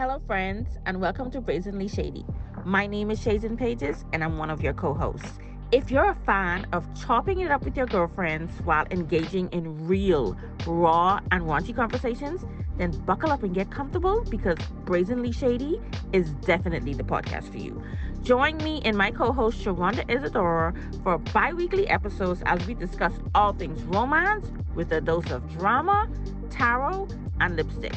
[0.00, 2.24] Hello, friends, and welcome to Brazenlee Shadee.
[2.64, 5.38] My name is Shazen Pages, and I'm one of your co hosts.
[5.72, 10.38] If you're a fan of chopping it up with your girlfriends while engaging in real,
[10.66, 12.46] raw, and raunchy conversations,
[12.78, 15.78] then buckle up and get comfortable because Brazenlee Shadee
[16.14, 17.82] is definitely the podcast for you.
[18.22, 20.72] Join me and my co host Sharonda Isadora
[21.02, 26.08] for bi weekly episodes as we discuss all things romance with a dose of drama,
[26.48, 27.06] tarot,
[27.38, 27.92] and lipstick.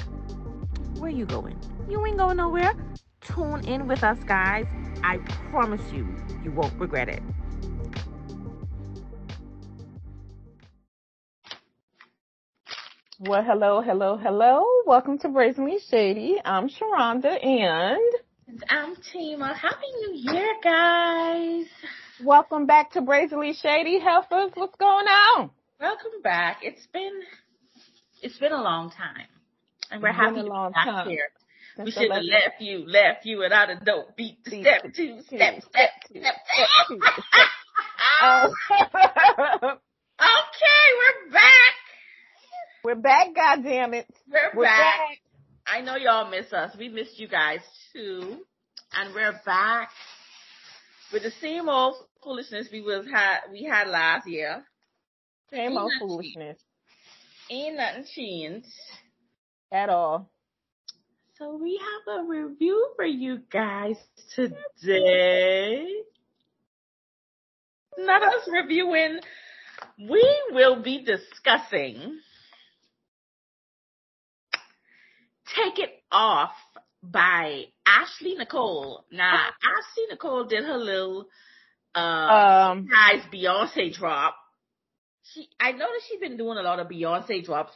[1.03, 1.59] Where you going?
[1.89, 2.73] You ain't going nowhere.
[3.19, 4.65] Tune in with us, guys.
[5.03, 5.17] I
[5.51, 6.07] promise you,
[6.45, 7.21] you won't regret it.
[13.19, 14.63] Well, hello, hello, hello.
[14.85, 16.35] Welcome to Brazenlee Shadee.
[16.45, 17.99] I'm Sharonda and...
[18.47, 19.53] and I'm Tima.
[19.55, 21.65] Happy New Year, guys.
[22.23, 24.01] Welcome back to Brazenlee Shadee.
[24.01, 25.49] Heifers, what's going on?
[25.81, 26.59] Welcome back.
[26.61, 27.23] It's been
[28.21, 29.27] it's been a long time.
[29.93, 31.07] And we're happy a long back time.
[31.07, 31.29] here.
[31.75, 34.39] Since we should have left you, left you and I'd a dope beat.
[34.43, 36.35] Step two, step, step, step, step.
[38.73, 38.79] okay,
[40.97, 41.75] we're back.
[42.83, 44.05] We're back, goddammit.
[44.27, 44.97] We're, we're back.
[44.97, 45.19] back.
[45.67, 46.75] I know y'all miss us.
[46.75, 47.59] We missed you guys
[47.93, 48.37] too.
[48.95, 49.91] And we're back
[51.11, 54.65] with the same old foolishness we was had we had last year.
[55.51, 56.57] Same Ain't old foolishness.
[57.51, 58.65] Ain't nothing changed.
[59.73, 60.29] At all.
[61.39, 63.95] So we have a review for you guys
[64.35, 65.87] today.
[67.97, 69.19] Not us reviewing.
[69.97, 72.19] We will be discussing
[75.55, 76.51] Take It Off
[77.01, 79.05] by Ashley Nicole.
[79.11, 81.29] Now, Ashley Nicole did her little
[81.95, 82.89] uh um,
[83.33, 84.35] Beyonce drop.
[85.23, 87.73] She, I noticed she's been doing a lot of Beyonce drops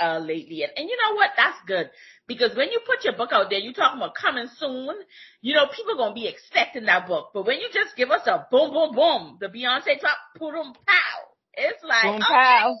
[0.00, 1.30] uh, lately, and, and you know what?
[1.36, 1.90] That's good
[2.26, 4.94] because when you put your book out there, you talking about coming soon.
[5.40, 8.46] You know, people gonna be expecting that book, but when you just give us a
[8.50, 11.18] boom, boom, boom, the Beyonce drop, put 'em pow.
[11.54, 12.76] It's like boom, okay, pow.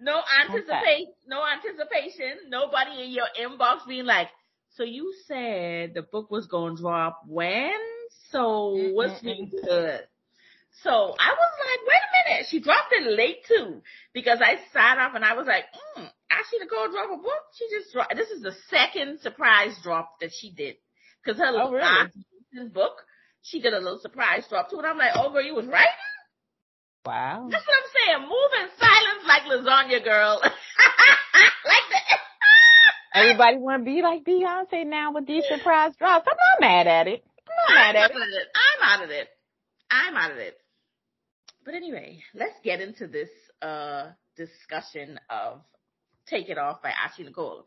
[0.00, 2.50] No anticipation, no anticipation.
[2.50, 4.28] Nobody in your inbox being like,
[4.70, 7.72] so you said the book was going to drop when?
[8.30, 10.00] So what's good?
[10.82, 12.46] So I was like, wait a minute.
[12.50, 15.64] She dropped it late too because I sat up and I was like,
[15.96, 17.42] mm, Ashley Nicole drop a book.
[17.56, 18.14] She just dropped.
[18.16, 20.76] This is the second surprise drop that she did
[21.24, 21.82] because her oh, really?
[21.82, 22.12] last
[22.72, 22.96] book,
[23.42, 24.78] she did a little surprise drop too.
[24.78, 25.86] And I'm like, oh girl, you was right.
[27.06, 27.48] Wow.
[27.50, 28.28] That's what I'm saying.
[28.28, 30.40] Move in silence like lasagna girl.
[30.42, 30.52] like
[31.90, 31.98] the
[33.14, 36.26] Everybody want to be like Beyonce now with these surprise drops.
[36.28, 37.24] I'm not mad at it.
[37.46, 38.16] I'm not I'm mad at it.
[38.16, 38.46] it.
[38.54, 39.28] I'm out of it.
[39.90, 40.58] I'm out of it.
[41.64, 43.30] But anyway, let's get into this
[43.62, 45.60] uh discussion of
[46.26, 47.66] Take It Off by Ashley Nicole.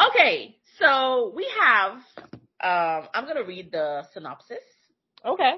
[0.00, 1.92] Okay, so we have
[2.62, 4.64] um I'm gonna read the synopsis.
[5.24, 5.52] Okay.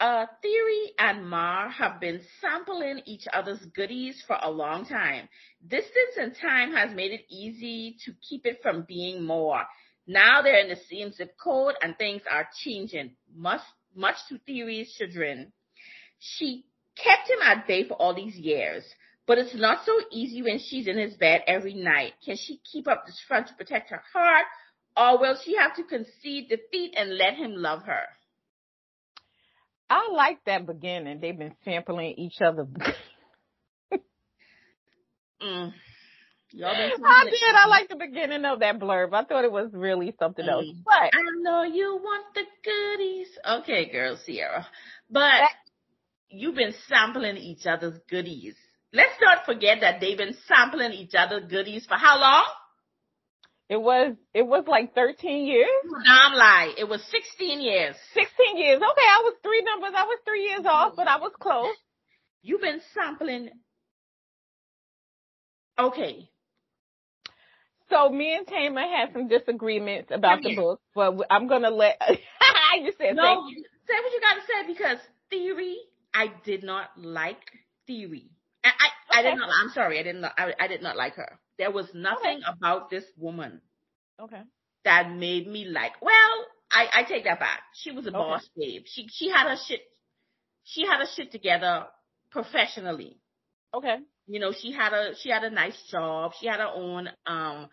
[0.00, 5.28] Uh, Theory and Mar have been sampling each other's goodies for a long time.
[5.66, 9.62] Distance and time has made it easy to keep it from being more.
[10.06, 13.60] Now they're in the same zip code and things are changing, much,
[13.94, 15.52] much to Theory's chagrin.
[16.18, 18.84] She kept him at bay for all these years,
[19.26, 22.12] but it's not so easy when she's in his bed every night.
[22.24, 24.46] Can she keep up this front to protect her heart,
[24.96, 28.02] or will she have to concede defeat and let him love her?
[29.88, 31.20] I like that beginning.
[31.20, 32.64] They've been sampling each other.
[35.42, 35.72] mm.
[36.62, 37.54] I did.
[37.56, 39.12] I like the beginning of that blurb.
[39.12, 40.50] I thought it was really something mm.
[40.50, 40.66] else.
[40.84, 43.28] But I know you want the goodies.
[43.62, 44.66] Okay, girl, Sierra.
[45.10, 45.42] But
[46.28, 48.54] you've been sampling each other's goodies.
[48.92, 52.44] Let's not forget that they've been sampling each other's goodies for how long?
[53.68, 55.68] It was it was like 13 years.
[55.84, 56.74] No, I'm lying.
[56.78, 57.96] It was 16 years.
[58.12, 58.76] 16 years.
[58.76, 59.92] Okay, I was three numbers.
[59.96, 61.74] I was three years off, but I was close.
[62.42, 63.48] You've been sampling.
[65.78, 66.28] Okay.
[67.88, 71.96] So me and Tamer had some disagreements about the book, but I'm gonna let.
[72.00, 73.46] I just said no.
[73.86, 74.98] Say what you gotta say because
[75.30, 75.78] theory.
[76.14, 77.42] I did not like
[77.86, 78.30] theory.
[78.64, 79.28] I I, okay.
[79.28, 79.50] I did not.
[79.60, 79.98] I'm sorry.
[79.98, 80.32] I did not.
[80.38, 81.38] I, I did not like her.
[81.58, 82.56] There was nothing okay.
[82.56, 83.60] about this woman.
[84.20, 84.40] Okay.
[84.84, 87.60] That made me like, well, I, I take that back.
[87.74, 88.18] She was a okay.
[88.18, 88.82] boss babe.
[88.86, 89.80] She she had her shit
[90.64, 91.86] she had her shit together
[92.30, 93.18] professionally.
[93.72, 93.96] Okay.
[94.26, 96.32] You know, she had a she had a nice job.
[96.40, 97.68] She had her own um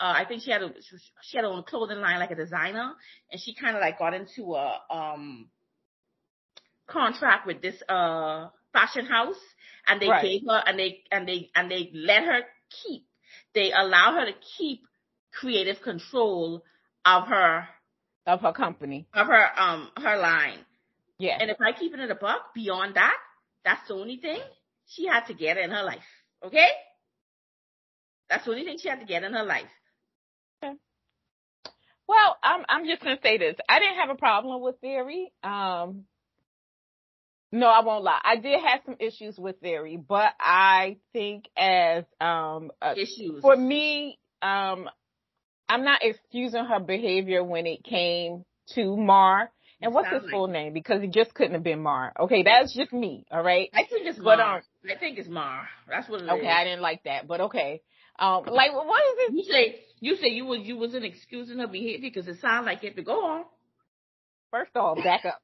[0.00, 0.70] uh, I think she had a
[1.22, 2.92] she had her own clothing line like a designer
[3.30, 5.48] and she kind of like got into a um
[6.86, 9.40] contract with this uh fashion house
[9.86, 10.22] and they right.
[10.22, 12.40] gave her and they and they and they let her
[12.82, 13.06] keep
[13.54, 14.82] they allow her to keep
[15.32, 16.62] creative control
[17.04, 17.68] of her
[18.26, 20.58] of her company of her um her line.
[21.18, 21.38] Yeah.
[21.40, 23.16] And if I keep it in a buck beyond that,
[23.64, 24.40] that's the only thing
[24.86, 26.04] she had to get in her life.
[26.44, 26.68] Okay?
[28.28, 29.70] That's the only thing she had to get in her life.
[30.62, 30.74] Okay.
[32.08, 33.56] Well, I'm I'm just gonna say this.
[33.68, 35.32] I didn't have a problem with Theory.
[35.42, 36.04] Um
[37.52, 38.20] no, I won't lie.
[38.22, 43.56] I did have some issues with Theory, but I think as um uh, issues for
[43.56, 44.88] me, um
[45.68, 48.44] I'm not excusing her behavior when it came
[48.74, 49.50] to Mar.
[49.80, 50.72] And what's his full name?
[50.72, 52.12] Because he just couldn't have been Mar.
[52.18, 53.26] Okay, that's just me.
[53.30, 53.68] All right.
[53.74, 54.36] I think it's Mar.
[54.36, 55.68] But, um, I think it's Mar.
[55.88, 56.54] That's what it okay, is.
[56.54, 57.82] I didn't like that, but okay.
[58.18, 59.34] Um, like what is it?
[59.34, 62.84] You say you say you was you wasn't excusing her behavior because it sounded like
[62.84, 62.94] it.
[62.94, 63.44] But go on.
[64.50, 65.40] First off, back up.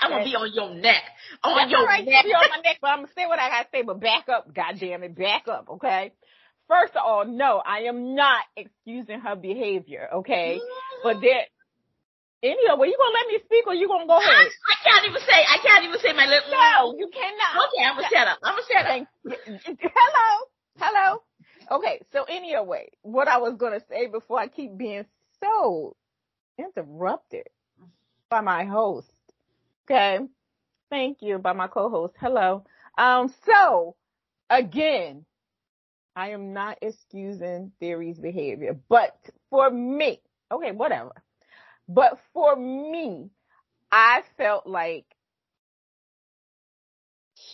[0.00, 1.02] I'm gonna be on your neck.
[1.44, 2.24] On That's your right, neck.
[2.24, 3.82] Be on my neck, but I'm gonna say what I gotta say.
[3.82, 6.12] But back up, goddamn it, back up, okay?
[6.68, 10.60] First of all, no, I am not excusing her behavior, okay?
[11.02, 11.42] But there,
[12.42, 14.30] Anyway, well, you gonna let me speak or you gonna go ahead?
[14.30, 15.44] I, I can't even say.
[15.44, 16.50] I can't even say my little.
[16.50, 17.68] No, you cannot.
[17.68, 18.38] Okay, I'm gonna shut up.
[18.42, 19.88] I'm gonna shut up.
[19.92, 20.46] Hello,
[20.78, 21.22] hello.
[21.70, 25.04] Okay, so anyway, what I was gonna say before I keep being
[25.42, 25.96] so
[26.58, 27.44] interrupted
[28.30, 29.12] by my host.
[29.90, 30.20] Okay,
[30.88, 32.14] thank you by my co-host.
[32.20, 32.62] Hello.
[32.96, 33.96] Um, so
[34.48, 35.24] again,
[36.14, 39.16] I am not excusing Theory's behavior, but
[39.50, 40.20] for me,
[40.52, 41.10] okay, whatever.
[41.88, 43.30] But for me,
[43.90, 45.06] I felt like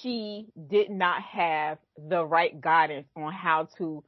[0.03, 4.05] she did not have the right guidance on how to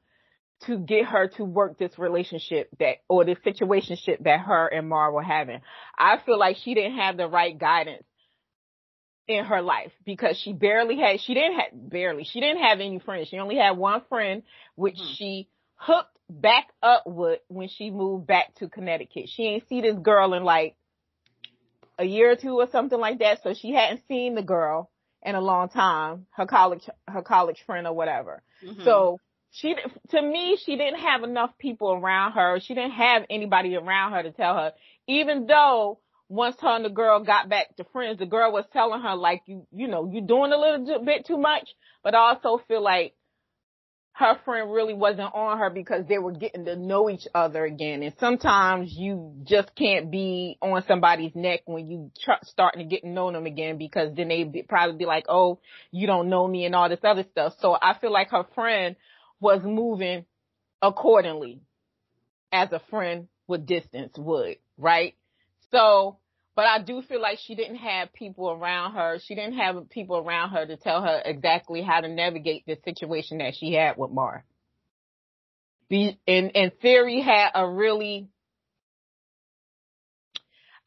[0.67, 5.13] to get her to work this relationship that or this situationship that her and Mar
[5.13, 5.61] were having.
[5.97, 8.05] I feel like she didn't have the right guidance
[9.29, 12.99] in her life because she barely had she didn't have barely she didn't have any
[12.99, 13.29] friends.
[13.29, 14.43] She only had one friend
[14.75, 15.15] which mm-hmm.
[15.17, 19.29] she hooked back up with when she moved back to Connecticut.
[19.29, 20.77] She ain't see this girl in like
[21.99, 23.43] a year or two or something like that.
[23.43, 24.91] So she hadn't seen the girl
[25.23, 28.43] in a long time, her college, her college friend or whatever.
[28.65, 28.85] Mm-hmm.
[28.85, 29.19] So
[29.51, 29.75] she,
[30.11, 32.61] to me, she didn't have enough people around her.
[32.61, 34.73] She didn't have anybody around her to tell her,
[35.07, 35.99] even though
[36.29, 39.43] once her and the girl got back to friends, the girl was telling her like,
[39.47, 41.69] you, you know, you're doing a little bit too much,
[42.03, 43.15] but I also feel like
[44.19, 48.03] her friend really wasn't on her because they were getting to know each other again.
[48.03, 53.03] And sometimes you just can't be on somebody's neck when you tr- starting to get
[53.03, 55.61] to know them again because then they be, probably be like, oh,
[55.93, 57.55] you don't know me and all this other stuff.
[57.61, 58.97] So I feel like her friend
[59.39, 60.25] was moving
[60.83, 61.61] accordingly
[62.51, 65.15] as a friend with distance would, right?
[65.73, 66.19] So
[66.59, 69.20] but I do feel like she didn't have people around her.
[69.25, 73.38] She didn't have people around her to tell her exactly how to navigate the situation
[73.38, 74.44] that she had with Mar.
[75.88, 78.26] The, and, and Theory had a really,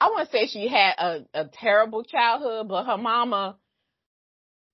[0.01, 3.55] I wouldn't say she had a, a terrible childhood, but her mama,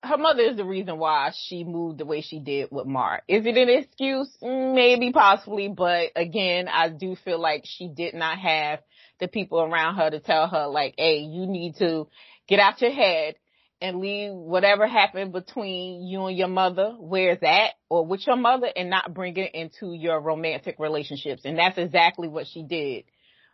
[0.02, 3.22] her mother is the reason why she moved the way she did with Mar.
[3.28, 4.36] Is it an excuse?
[4.42, 8.80] Mm, maybe, possibly, but again, I do feel like she did not have
[9.20, 12.08] the people around her to tell her like, hey, you need to
[12.48, 13.34] get out your head
[13.80, 18.36] and leave whatever happened between you and your mother where it's at or with your
[18.36, 21.42] mother and not bring it into your romantic relationships.
[21.44, 23.04] And that's exactly what she did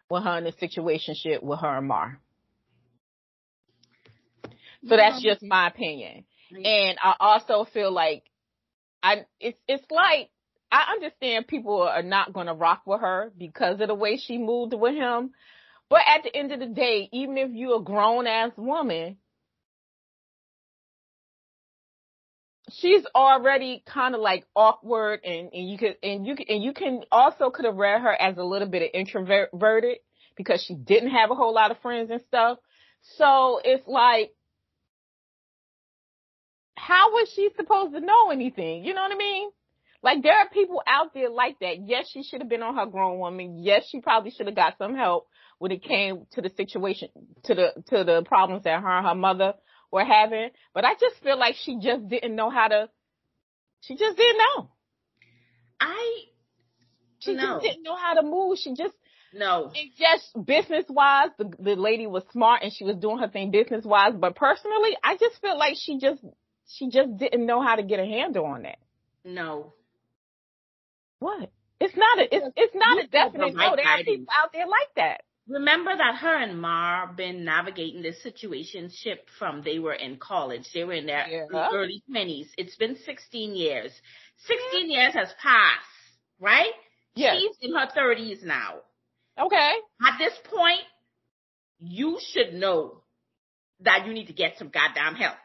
[0.08, 2.18] with her in the situationship with her and Mar.
[4.88, 6.24] So that's just my opinion.
[6.52, 8.24] And I also feel like
[9.02, 10.30] I, it's, it's like,
[10.70, 14.38] I understand people are not going to rock with her because of the way she
[14.38, 15.32] moved with him.
[15.90, 19.18] But at the end of the day, even if you're a grown ass woman,
[22.70, 27.02] she's already kind of like awkward and, and you could, and you and you can
[27.12, 29.98] also could have read her as a little bit of introverted
[30.36, 32.58] because she didn't have a whole lot of friends and stuff.
[33.18, 34.32] So it's like,
[36.76, 38.84] how was she supposed to know anything?
[38.84, 39.50] You know what I mean?
[40.02, 41.86] Like there are people out there like that.
[41.86, 43.58] Yes, she should have been on her grown woman.
[43.62, 47.08] Yes, she probably should have got some help when it came to the situation,
[47.44, 49.54] to the, to the problems that her and her mother
[49.90, 50.50] were having.
[50.72, 52.88] But I just feel like she just didn't know how to,
[53.80, 54.70] she just didn't know.
[55.80, 56.16] I,
[57.18, 57.42] she no.
[57.42, 58.58] just didn't know how to move.
[58.58, 58.94] She just,
[59.32, 59.72] no.
[59.74, 63.50] It just business wise, the, the lady was smart and she was doing her thing
[63.50, 64.12] business wise.
[64.16, 66.22] But personally, I just feel like she just,
[66.66, 68.78] she just didn't know how to get a handle on that.
[69.24, 69.74] No.
[71.18, 71.50] What?
[71.80, 73.76] It's not a, it's, it's not a definite no.
[73.76, 75.22] There are people out there like that.
[75.48, 80.70] Remember that her and Mar been navigating this situation ship from they were in college.
[80.72, 81.68] They were in their yeah.
[81.72, 82.50] early twenties.
[82.56, 83.92] It's been 16 years.
[84.46, 85.86] 16 years has passed,
[86.40, 86.72] right?
[87.14, 87.34] Yeah.
[87.36, 88.76] She's in her 30s now.
[89.38, 89.72] Okay.
[90.06, 90.80] At this point,
[91.78, 93.02] you should know
[93.80, 95.36] that you need to get some goddamn help.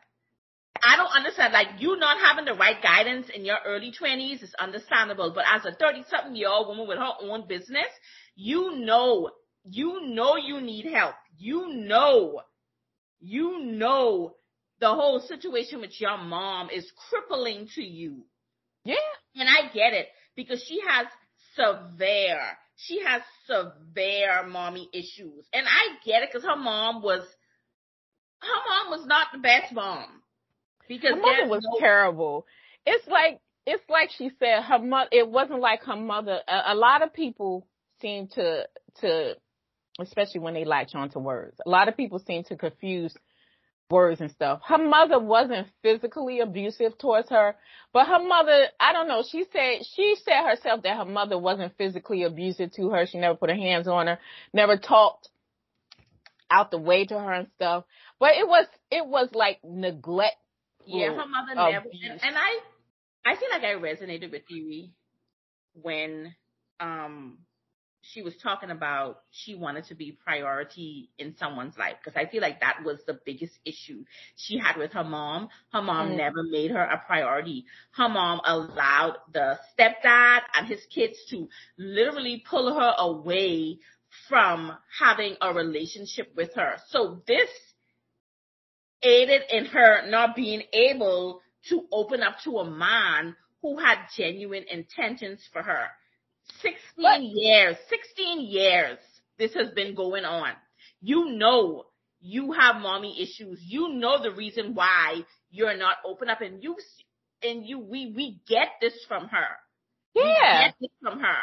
[0.84, 1.52] I don't understand.
[1.52, 5.66] Like you not having the right guidance in your early twenties is understandable, but as
[5.66, 7.88] a thirty-something year old woman with her own business,
[8.36, 9.30] you know,
[9.72, 11.16] you know you need help.
[11.38, 12.42] You know,
[13.20, 14.36] you know
[14.80, 18.26] the whole situation with your mom is crippling to you.
[18.84, 18.96] Yeah.
[19.36, 21.08] And I get it because she has
[21.56, 22.42] severe,
[22.78, 25.46] she has severe mommy issues.
[25.54, 27.22] And I get it because her mom was,
[28.42, 30.06] her mom was not the best mom.
[30.88, 32.46] Because her mother was no- terrible.
[32.86, 36.76] It's like, it's like she said, her mother, it wasn't like her mother, a, a
[36.76, 37.68] lot of people
[38.02, 38.64] seem to,
[39.02, 39.36] to,
[40.00, 43.14] especially when they latch onto words, a lot of people seem to confuse
[43.90, 44.62] words and stuff.
[44.66, 47.56] Her mother wasn't physically abusive towards her,
[47.92, 51.76] but her mother, I don't know, she said, she said herself that her mother wasn't
[51.78, 53.06] physically abusive to her.
[53.06, 54.20] She never put her hands on her,
[54.54, 55.30] never talked
[56.52, 57.86] out the way to her and stuff.
[58.20, 60.38] But it was, it was like neglect.
[60.86, 62.60] Yeah, her mother never, and, and I,
[63.26, 64.90] I feel like I resonated with you
[65.74, 66.34] when,
[66.80, 67.40] um,
[68.14, 72.42] she was talking about she wanted to be priority in someone's life because I feel
[72.42, 74.04] like that was the biggest issue
[74.36, 75.50] she had with her mom.
[75.72, 76.18] Her mom mm.
[76.18, 77.66] never made her a priority.
[77.92, 81.48] Her mom allowed the stepdad and his kids to
[81.78, 83.80] literally pull her away
[84.28, 86.78] from having a relationship with her.
[86.90, 87.50] So this
[89.04, 94.66] aided in her not being able to open up to a man who had genuine
[94.70, 95.88] intentions for her.
[96.62, 97.22] 16 what?
[97.22, 98.98] years, 16 years
[99.40, 100.52] this has been going on.
[101.02, 101.86] You know
[102.22, 103.60] you have mommy issues.
[103.66, 106.76] You know the reason why you're not open up and you
[107.42, 109.48] and you we we get this from her.
[110.14, 110.24] Yeah.
[110.24, 111.42] We get this from her.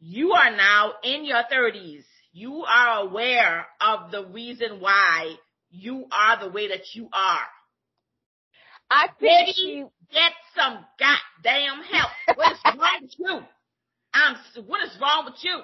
[0.00, 2.04] You are now in your 30s.
[2.32, 5.34] You are aware of the reason why
[5.70, 7.46] you are the way that you are.
[8.90, 12.10] I think Maybe get some goddamn help.
[12.36, 13.40] What is wrong with you?
[14.14, 15.60] I'm, what is wrong with you?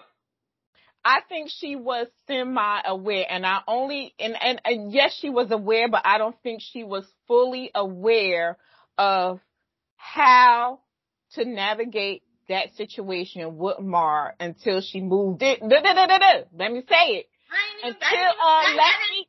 [1.04, 5.50] I think she was semi aware and I only, and, and, and yes, she was
[5.50, 8.58] aware, but I don't think she was fully aware
[8.96, 9.40] of
[9.96, 10.80] how
[11.32, 15.60] to navigate that situation with Mar until she moved it.
[15.62, 15.70] Let
[16.72, 17.26] me say it.
[17.82, 19.26] Until, uh, let me,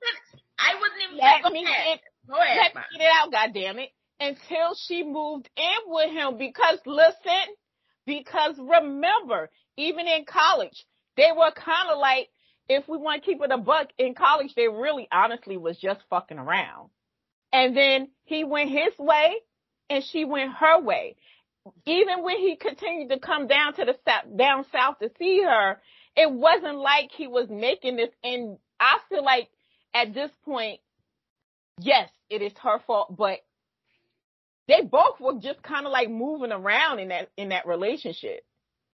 [0.58, 3.90] I wasn't even let me get, let me get it out, goddamn it.
[4.20, 7.56] Until she moved in with him because listen,
[8.06, 10.86] because remember, even in college,
[11.18, 12.29] they were kind of like,
[12.68, 16.01] if we want to keep it a buck, in college, they really honestly was just
[16.10, 16.89] fucking around.
[17.51, 19.34] And then he went his way
[19.89, 21.15] and she went her way.
[21.86, 25.82] Even when he continued to come down to the south, down south to see her,
[26.15, 28.10] it wasn't like he was making this.
[28.24, 29.50] And I feel like
[29.94, 30.79] at this point,
[31.79, 33.39] yes, it is her fault, but
[34.70, 38.46] they both were just kind of like moving around in that in that relationship.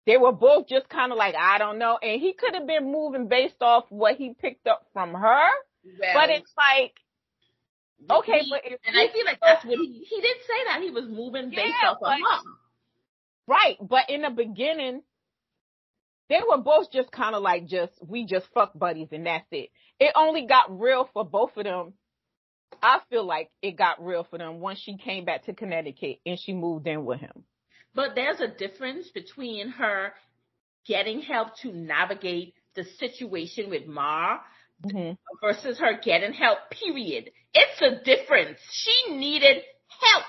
[0.06, 2.92] They were both just kind of like I don't know, and he could have been
[2.92, 5.48] moving based off what he picked up from her.
[6.00, 6.94] Well, but it's like
[8.10, 10.92] okay, he, but and I feel like that's what he he did say that he
[10.92, 12.50] was moving based yeah, off of her.
[13.48, 15.04] Right, but in the beginning,
[16.30, 19.70] they were both just kind of like just we just fuck buddies and that's it.
[20.00, 21.94] It only got real for both of them
[22.82, 26.40] I feel like it got real for them once she came back to Connecticut and
[26.40, 27.44] she moved in with him.
[27.94, 30.14] But there's a difference between her
[30.86, 34.42] getting help to navigate the situation with Mar
[34.86, 35.14] mm-hmm.
[35.42, 37.32] versus her getting help, period.
[37.54, 38.60] It's a difference.
[38.72, 40.26] She needed help.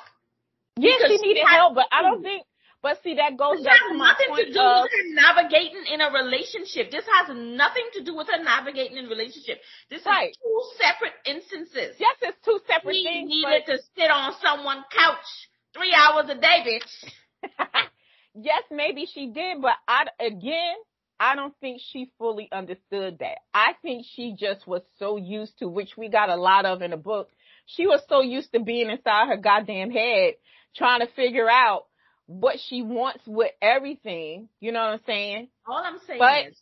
[0.79, 2.45] Yes, she needed help, but I don't think
[2.87, 5.11] but see, that goes this back to my nothing point to do of, with her
[5.11, 6.95] navigating in a relationship.
[6.95, 9.59] This has nothing to do with her navigating in a relationship.
[9.91, 10.31] This right.
[10.31, 11.99] is two separate instances.
[11.99, 13.27] Yes, it's two separate she things.
[13.27, 13.73] She needed but...
[13.75, 15.27] to sit on someone's couch
[15.75, 17.51] three hours a day, bitch.
[18.39, 20.79] yes, maybe she did, but I again,
[21.19, 23.39] I don't think she fully understood that.
[23.53, 26.93] I think she just was so used to, which we got a lot of in
[26.93, 27.31] the book.
[27.67, 30.35] She was so used to being inside her goddamn head,
[30.77, 31.87] trying to figure out
[32.27, 34.49] what she wants with everything.
[34.61, 35.49] You know what I'm saying?
[35.67, 36.61] All I'm saying but is,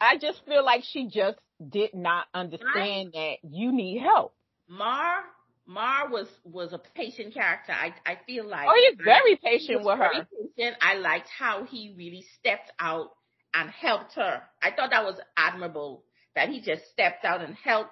[0.00, 4.34] I just feel like she just did not understand that you need help.
[4.68, 5.20] Mar,
[5.66, 7.72] Mar was was a patient character.
[7.72, 10.10] I I feel like oh, he's very patient with her.
[10.10, 10.76] Patient.
[10.82, 13.10] I liked how he really stepped out
[13.54, 14.42] and helped her.
[14.62, 17.90] I thought that was admirable that he just stepped out and helped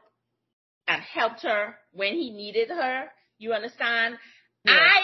[0.86, 3.06] and helped her when he needed her.
[3.38, 4.18] You understand?
[4.64, 4.72] Yeah.
[4.74, 5.02] I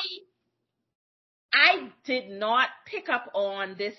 [1.53, 3.95] I did not pick up on this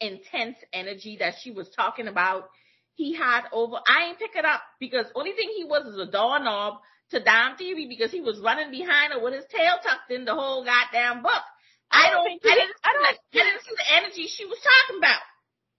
[0.00, 2.48] intense energy that she was talking about
[2.94, 3.76] he had over.
[3.86, 6.78] I ain't pick it up because only thing he was is a doorknob
[7.10, 10.34] to Dom TV because he was running behind her with his tail tucked in the
[10.34, 11.42] whole goddamn book.
[11.90, 14.58] I don't, I, don't I didn't, I don't, I didn't see the energy she was
[14.58, 15.20] talking about.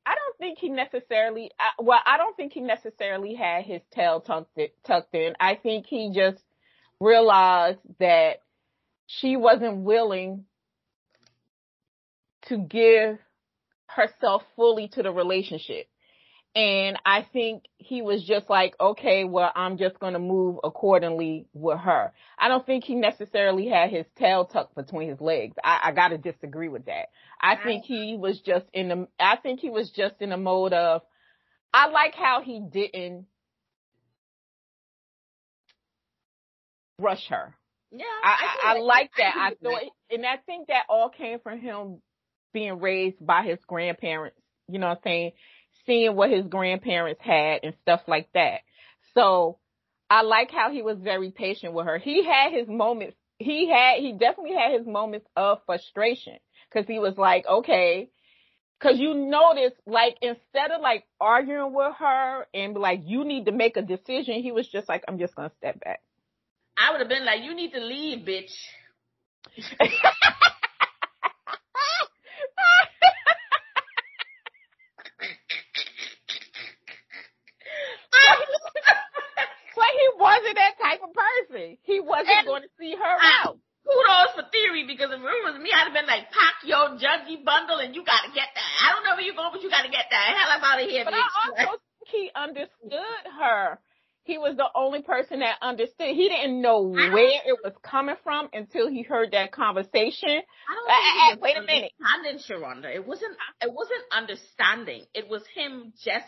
[0.05, 1.49] I don't think he necessarily.
[1.79, 5.33] Well, I don't think he necessarily had his tail tucked tucked in.
[5.39, 6.43] I think he just
[6.99, 8.41] realized that
[9.07, 10.45] she wasn't willing
[12.47, 13.17] to give
[13.87, 15.87] herself fully to the relationship.
[16.55, 21.47] And I think he was just like, okay, well, I'm just going to move accordingly
[21.53, 22.13] with her.
[22.39, 25.57] I don't think he necessarily had his tail tucked between his legs.
[25.61, 27.07] I, I got to disagree with that.
[27.41, 30.71] I think he was just in the, I think he was just in a mode
[30.71, 31.01] of,
[31.73, 33.25] I like how he didn't
[36.97, 37.53] rush her.
[37.91, 38.05] Yeah.
[38.23, 39.33] I, I, I like that.
[39.35, 42.01] I thought, and I think that all came from him
[42.55, 44.39] being raised by his grandparents.
[44.67, 45.31] You know what I'm saying?
[45.85, 48.61] seeing what his grandparents had and stuff like that.
[49.13, 49.59] So
[50.09, 51.97] I like how he was very patient with her.
[51.97, 53.17] He had his moments.
[53.37, 56.37] He had, he definitely had his moments of frustration
[56.69, 58.09] because he was like, okay,
[58.81, 63.53] Cause you notice, like, instead of like arguing with her and like, you need to
[63.53, 66.01] make a decision, he was just like, I'm just gonna step back.
[66.77, 68.51] I would have been like, you need to leave, bitch.
[80.85, 81.77] type of person.
[81.83, 83.57] He wasn't and going to see her I, out.
[83.85, 87.45] Kudos for theory because if it was me, I'd have been like, pack your junkie
[87.45, 88.71] bundle and you gotta get that.
[88.81, 90.25] I don't know where you're going, but you gotta get that.
[90.33, 91.21] Hell, I'm out of here, but bitch.
[91.21, 93.77] I also think he understood her.
[94.25, 96.17] He was the only person that understood.
[96.17, 100.41] He didn't know where it was coming from until he heard that conversation.
[100.41, 101.93] I don't uh, wait a minute.
[102.01, 102.95] Understanding Sharonda.
[102.95, 105.05] It wasn't, it wasn't understanding.
[105.13, 106.25] It was him just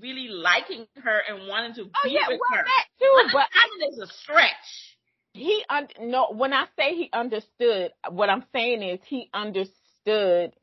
[0.00, 2.64] really liking her and wanting to oh, be yeah, with well, her.
[2.64, 4.96] That too, but I is a stretch.
[5.32, 6.32] He un- no.
[6.32, 10.54] When I say he understood, what I'm saying is he understood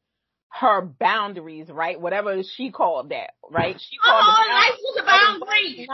[0.50, 2.00] her boundaries, right?
[2.00, 3.76] Whatever she called that, right?
[3.80, 5.88] She oh, called oh, life was a boundary.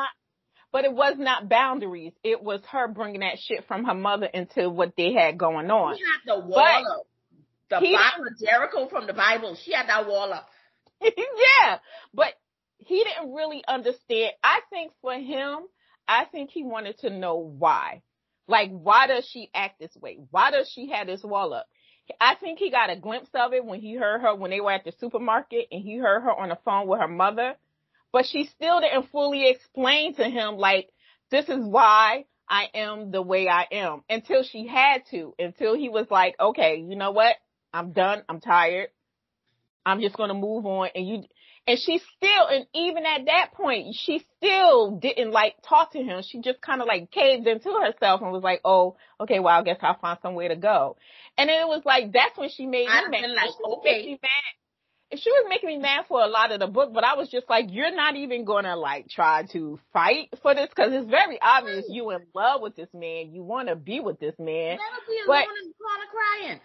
[0.71, 2.13] But it was not boundaries.
[2.23, 5.97] It was her bringing that shit from her mother into what they had going on.
[5.97, 7.05] She had the wall but up.
[7.69, 9.57] The Bible, Jericho from the Bible.
[9.63, 10.47] She had that wall up.
[11.01, 11.79] yeah,
[12.13, 12.33] but
[12.79, 14.31] he didn't really understand.
[14.43, 15.59] I think for him,
[16.07, 18.01] I think he wanted to know why.
[18.47, 20.17] Like, why does she act this way?
[20.31, 21.67] Why does she have this wall up?
[22.19, 24.71] I think he got a glimpse of it when he heard her when they were
[24.71, 27.53] at the supermarket and he heard her on the phone with her mother.
[28.11, 30.89] But she still didn't fully explain to him, like,
[31.29, 35.89] this is why I am the way I am until she had to, until he
[35.89, 37.35] was like, okay, you know what?
[37.71, 38.23] I'm done.
[38.27, 38.89] I'm tired.
[39.85, 40.89] I'm just going to move on.
[40.95, 41.23] And you,
[41.69, 46.23] and she still, and even at that point, she still didn't like talk to him.
[46.27, 49.61] She just kind of like caved into herself and was like, oh, okay, well, I
[49.61, 50.97] guess I'll find somewhere to go.
[51.37, 53.29] And then it was like, that's when she made me mad.
[53.29, 54.01] Like, okay.
[54.03, 54.29] Me mad.
[55.11, 57.29] And she was making me mad for a lot of the book, but I was
[57.29, 61.39] just like, you're not even gonna like try to fight for this because it's very
[61.39, 63.31] obvious you in love with this man.
[63.31, 64.77] You want to be with this man.
[64.77, 65.73] Never be alone but, and
[66.09, 66.59] crying.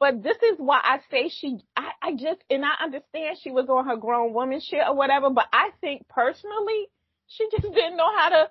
[0.00, 3.68] But this is why I say she, I, I just, and I understand she was
[3.68, 6.88] on her grown woman shit or whatever, but I think personally,
[7.26, 8.48] she just didn't know how to,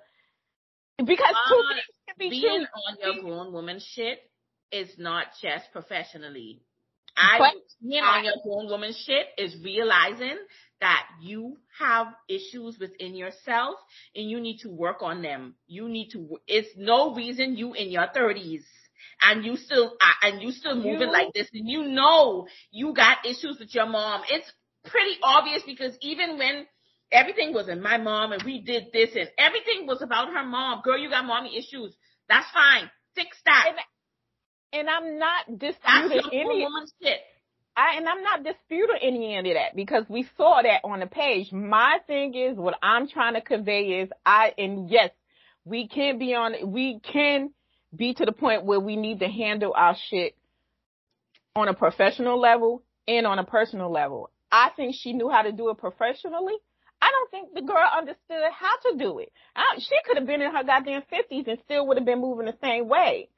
[0.98, 3.06] because uh, two things can be being true.
[3.06, 4.18] on your grown woman shit
[4.70, 6.60] is not just professionally.
[7.16, 10.36] I, but, being I, on your grown woman shit is realizing
[10.80, 13.76] that you have issues within yourself
[14.14, 15.54] and you need to work on them.
[15.66, 18.64] You need to, it's no reason you in your thirties
[19.20, 23.24] and you still and you still moving you, like this and you know you got
[23.24, 24.22] issues with your mom.
[24.28, 24.50] It's
[24.86, 26.66] pretty obvious because even when
[27.10, 30.82] everything was in my mom and we did this and everything was about her mom,
[30.84, 31.96] girl, you got mommy issues.
[32.28, 32.90] That's fine.
[33.14, 33.64] Fix that.
[33.68, 33.78] And,
[34.80, 37.18] and I'm not disputing any woman's shit.
[37.76, 41.06] I, and I'm not disputing any end of that because we saw that on the
[41.06, 41.52] page.
[41.52, 45.10] My thing is what I'm trying to convey is I, and yes,
[45.64, 47.50] we can be on, we can
[47.94, 50.36] be to the point where we need to handle our shit
[51.56, 54.30] on a professional level and on a personal level.
[54.50, 56.54] I think she knew how to do it professionally.
[57.00, 59.32] I don't think the girl understood how to do it.
[59.54, 62.46] I, she could have been in her goddamn fifties and still would have been moving
[62.46, 63.28] the same way,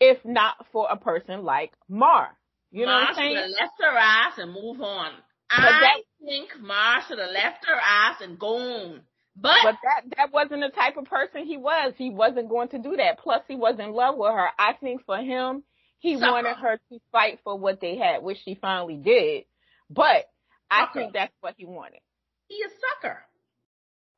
[0.00, 2.36] if not for a person like Mar.
[2.72, 3.36] You know what I'm saying?
[3.36, 5.12] should have left her ass and move on.
[5.48, 9.02] But I that, think Mar should have left her ass and gone.
[9.36, 11.92] But, but that that wasn't the type of person he was.
[11.96, 13.18] He wasn't going to do that.
[13.18, 14.48] Plus, he was in love with her.
[14.58, 15.64] I think for him,
[15.98, 19.44] he so, wanted her to fight for what they had, which she finally did.
[19.90, 20.26] But
[20.70, 22.00] I think that's what he wanted.
[22.48, 23.18] He a sucker.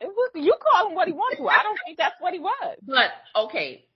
[0.00, 1.48] It was, you call him what he wanted to.
[1.48, 2.76] I don't think that's what he was.
[2.82, 3.10] But
[3.44, 3.86] okay.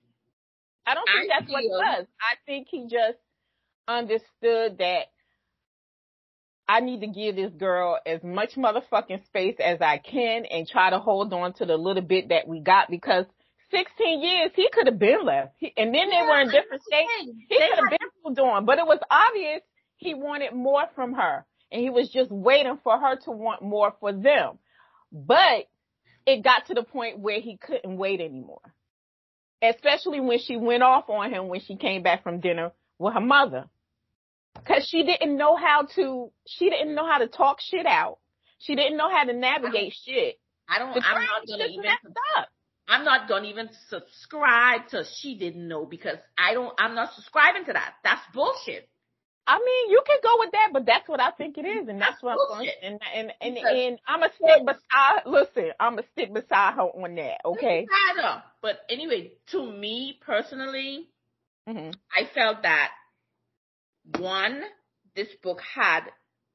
[0.87, 2.07] I don't think I that's feel, what he was.
[2.21, 3.19] I think he just
[3.87, 5.09] understood that
[6.71, 10.91] I need to give this girl as much motherfucking space as I can and try
[10.91, 13.27] to hold on to the little bit that we got because
[13.73, 15.55] 16 years, he could have been left.
[15.59, 17.11] He, and then yeah, they were in different states.
[17.49, 19.63] He could have been moved on, but it was obvious
[19.97, 23.93] he wanted more from her and he was just waiting for her to want more
[23.99, 24.61] for them.
[25.11, 25.67] But
[26.25, 28.63] it got to the point where he couldn't wait anymore.
[29.61, 33.21] Especially when she went off on him when she came back from dinner with her
[33.21, 33.65] mother.
[34.67, 38.19] Cause she didn't know how to, she didn't know how to talk shit out.
[38.59, 40.41] She didn't know how to navigate I shit.
[40.69, 41.91] I don't, I'm not gonna even,
[42.89, 47.65] I'm not gonna even subscribe to she didn't know because I don't, I'm not subscribing
[47.67, 47.95] to that.
[48.05, 48.89] That's bullshit.
[49.47, 52.01] I mean, you can go with that, but that's what I think it is, and
[52.01, 52.71] that's, that's what I'm going.
[52.83, 55.27] And and and, and I'm a stick beside.
[55.27, 57.41] Listen, I'm a stick beside her on that.
[57.45, 57.87] Okay.
[58.63, 61.09] But anyway, to me personally,
[61.69, 61.91] mm-hmm.
[62.17, 62.91] I felt that
[64.19, 64.63] one,
[65.15, 66.05] this book had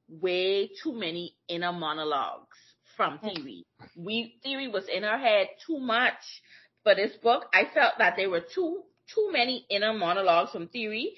[0.08, 2.56] way too many inner monologues
[2.96, 3.18] from.
[3.18, 3.64] Theory.
[3.96, 6.42] We Theory was in her head too much
[6.82, 7.44] for this book.
[7.52, 8.82] I felt that there were too
[9.14, 11.14] too many inner monologues from Theory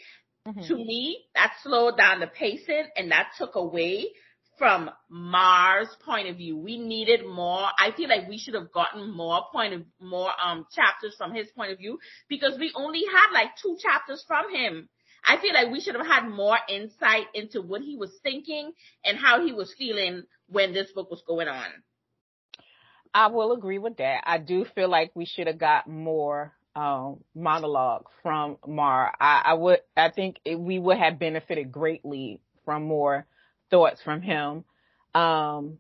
[0.49, 0.67] Mm-hmm.
[0.69, 4.09] To me, that slowed down the pacing and that took away
[4.57, 6.57] from Mar's point of view.
[6.57, 7.69] We needed more.
[7.79, 11.49] I feel like we should have gotten more point of more um chapters from his
[11.55, 14.89] point of view because we only had like two chapters from him.
[15.29, 18.73] I feel like we should have had more insight into what he was thinking
[19.05, 21.67] and how he was feeling when this book was going on.
[23.13, 24.23] I will agree with that.
[24.25, 29.13] I do feel like we should have got more um, monologue from Mar.
[29.21, 33.27] I, I would, I think it, we would have benefited greatly from more
[33.71, 34.65] thoughts from him.
[35.15, 35.79] Um,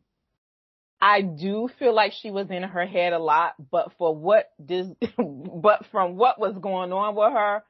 [1.00, 4.88] I do feel like she was in her head a lot, but for what this,
[5.16, 7.62] but from what was going on with her,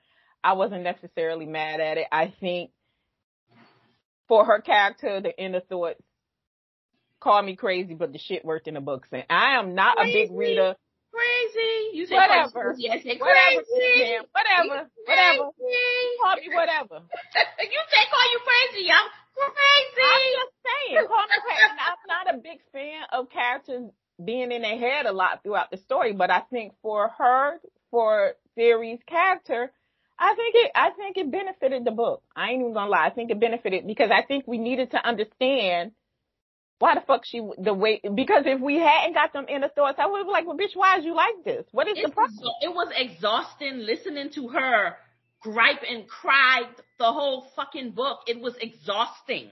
[0.43, 2.07] I wasn't necessarily mad at it.
[2.13, 2.71] I think
[4.29, 6.03] for her character, the inner thoughts
[7.21, 9.09] call me crazy, but the shit worked in the books.
[9.13, 10.23] And I am not crazy.
[10.23, 10.77] a big reader
[11.19, 11.97] crazy.
[11.97, 12.75] You say whatever.
[12.75, 12.91] Crazy.
[12.91, 14.23] I say whatever, crazy.
[14.31, 14.79] Whatever.
[15.05, 15.45] Whatever.
[16.23, 16.97] Call me whatever.
[17.75, 18.87] you say call you crazy.
[18.91, 20.07] I'm crazy.
[20.07, 21.07] I'm just saying.
[21.07, 21.79] Call me crazy.
[21.83, 23.91] I'm not a big fan of characters
[24.23, 28.33] being in their head a lot throughout the story, but I think for her, for
[28.57, 29.73] Theory's character,
[30.19, 32.23] I think it, I think it benefited the book.
[32.35, 33.07] I ain't even gonna lie.
[33.07, 35.93] I think it benefited because I think we needed to understand
[36.81, 40.07] why the fuck she the way because if we hadn't got them inner thoughts, I
[40.07, 41.67] would be like, well, bitch, why is you like this?
[41.73, 42.39] What is it's, the problem?
[42.63, 44.97] It was exhausting listening to her
[45.41, 46.63] gripe and cry
[46.99, 48.21] the whole fucking book.
[48.27, 49.51] It was exhausting.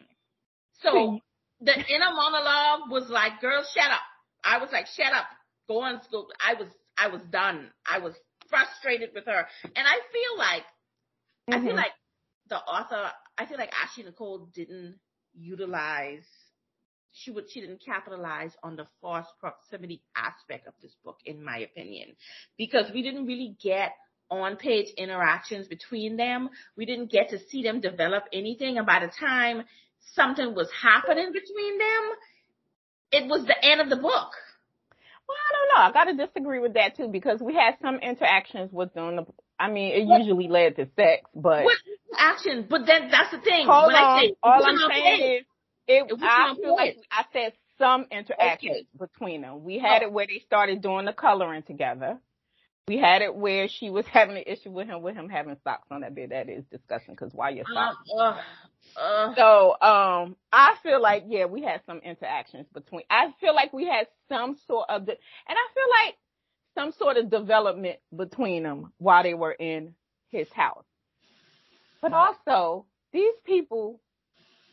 [0.82, 1.20] So
[1.60, 4.00] the inner monologue was like, girl, shut up.
[4.44, 5.26] I was like, shut up.
[5.68, 6.28] Go on school.
[6.44, 7.70] I was, I was done.
[7.90, 8.14] I was
[8.48, 9.46] frustrated with her.
[9.64, 11.54] And I feel like, mm-hmm.
[11.54, 11.76] I feel mm-hmm.
[11.76, 11.92] like
[12.48, 14.96] the author, I feel like Ashley Nicole didn't
[15.34, 16.24] utilize
[17.16, 21.58] she would she didn't capitalize on the force proximity aspect of this book, in my
[21.58, 22.14] opinion,
[22.58, 23.92] because we didn't really get
[24.30, 26.50] on page interactions between them.
[26.76, 29.64] We didn't get to see them develop anything, and by the time
[30.14, 32.02] something was happening between them,
[33.12, 34.32] it was the end of the book.
[35.28, 35.82] Well, I don't know.
[35.82, 39.26] I got to disagree with that too because we had some interactions with them.
[39.58, 40.20] I mean, it what?
[40.20, 41.78] usually led to sex, but what
[42.18, 42.66] action?
[42.68, 43.66] But then that's the thing.
[43.66, 44.18] Hold when on.
[44.18, 45.46] I say, All I'm saying is
[45.88, 48.86] it, it I feel like I said some interactions okay.
[48.98, 49.64] between them.
[49.64, 50.06] We had oh.
[50.06, 52.18] it where they started doing the coloring together.
[52.88, 55.88] We had it where she was having an issue with him, with him having socks
[55.90, 56.30] on that bed.
[56.30, 57.96] That is disgusting because why your socks?
[58.14, 58.36] Uh, uh,
[58.96, 59.34] uh.
[59.34, 63.86] So, um, I feel like, yeah, we had some interactions between, I feel like we
[63.86, 66.14] had some sort of, and I feel like
[66.74, 69.94] some sort of development between them while they were in
[70.28, 70.84] his house.
[72.00, 74.00] But also, these people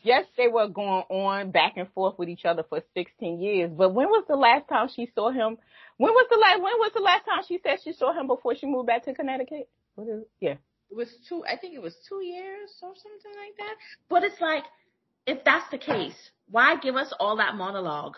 [0.04, 3.92] yes, they were going on back and forth with each other for 16 years, but
[3.92, 5.56] when was the last time she saw him?
[5.96, 8.54] When was the last, when was the last time she said she saw him before
[8.54, 9.68] she moved back to Connecticut?
[9.96, 10.54] What is, yeah.
[10.94, 13.74] It was two, I think it was two years or something like that.
[14.08, 14.62] But it's like,
[15.26, 16.14] if that's the case,
[16.48, 18.14] why give us all that monologue?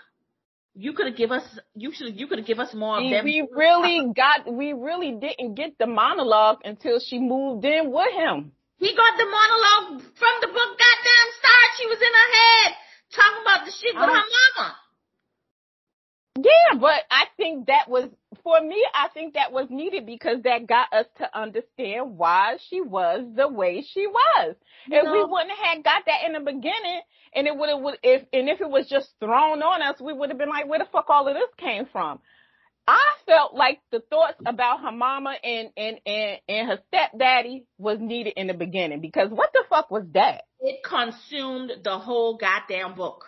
[0.75, 1.43] You could have give us,
[1.75, 3.25] you should, you could have give us more of them.
[3.25, 8.53] We really got, we really didn't get the monologue until she moved in with him.
[8.77, 11.69] He got the monologue from the book goddamn start.
[11.81, 12.77] She was in her head
[13.17, 14.77] talking about the shit with her mama.
[16.37, 18.09] Yeah, but I think that was,
[18.43, 22.81] for me, I think that was needed because that got us to understand why she
[22.81, 24.57] was the way she was.
[24.89, 27.01] If we wouldn't have got that in the beginning
[27.35, 30.29] and it would have, if, and if it was just thrown on us, we would
[30.31, 32.21] have been like, where the fuck all of this came from?
[32.89, 37.99] I felt like the thoughts about her mama and, and, and, and her stepdaddy was
[38.01, 40.45] needed in the beginning because what the fuck was that?
[40.61, 43.25] It consumed the whole goddamn book.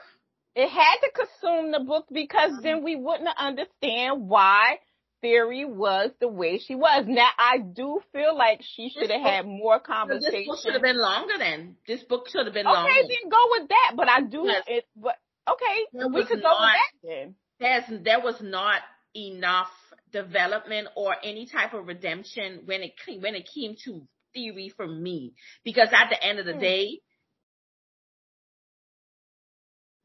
[0.59, 2.63] It had to consume the book because mm-hmm.
[2.63, 4.79] then we wouldn't understand why
[5.21, 7.05] Theory was the way she was.
[7.07, 10.33] Now I do feel like she should have had more conversation.
[10.33, 11.77] This book should have been longer then.
[11.87, 12.91] This book should have been okay, longer.
[12.91, 13.93] Okay, then go with that.
[13.97, 14.65] But I do yes.
[14.67, 15.15] it but
[15.49, 17.35] okay, there we could not, go with that then.
[17.61, 18.81] There's there was not
[19.15, 19.71] enough
[20.13, 24.03] development or any type of redemption when it when it came to
[24.35, 26.61] theory for me because at the end of the hmm.
[26.61, 27.01] day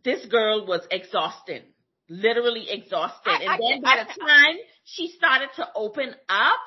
[0.03, 1.63] this girl was exhausted,
[2.09, 3.29] literally exhausted.
[3.29, 6.59] I, and I, then by I, the time she started to open up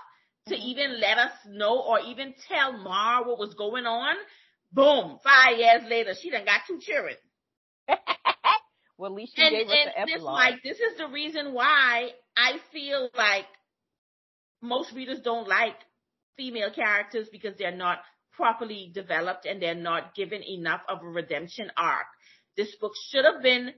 [0.49, 0.63] to mm-hmm.
[0.63, 4.17] even let us know or even tell Mar what was going on,
[4.73, 7.17] boom, five years later, she done got two children.
[8.99, 10.35] well, at least she and, gave us the epilogue.
[10.35, 13.47] Like, this is the reason why I feel like
[14.63, 15.77] most readers don't like
[16.37, 17.99] female characters because they're not
[18.33, 22.07] properly developed and they're not given enough of a redemption arc.
[22.57, 23.73] This book should have been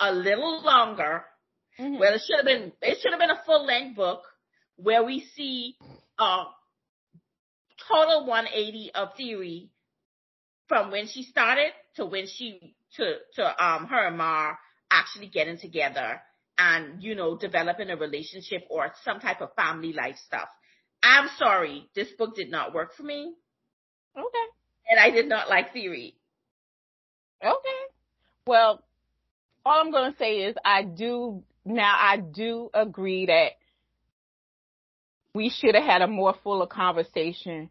[0.00, 1.24] a little longer.
[1.78, 1.98] Mm-hmm.
[1.98, 4.22] Well, it should have been, it should have been a full length book
[4.76, 5.76] where we see
[6.18, 6.44] a
[7.88, 9.70] total 180 of theory
[10.68, 14.58] from when she started to when she, to, to, um, her and Mar
[14.90, 16.20] actually getting together
[16.58, 20.48] and, you know, developing a relationship or some type of family life stuff.
[21.02, 23.34] I'm sorry, this book did not work for me.
[24.16, 24.46] Okay.
[24.88, 26.14] And I did not like theory.
[27.44, 27.73] Okay.
[28.46, 28.82] Well,
[29.64, 33.52] all I'm going to say is I do, now I do agree that
[35.34, 37.70] we should have had a more fuller conversation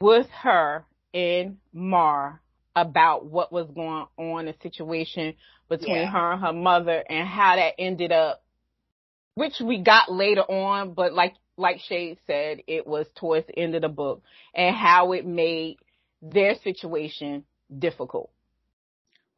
[0.00, 0.84] with her
[1.14, 2.40] and Mar
[2.76, 5.34] about what was going on, the situation
[5.68, 6.10] between yeah.
[6.10, 8.44] her and her mother and how that ended up,
[9.34, 13.74] which we got later on, but like, like Shade said, it was towards the end
[13.74, 14.22] of the book
[14.54, 15.78] and how it made
[16.22, 17.44] their situation
[17.76, 18.30] difficult.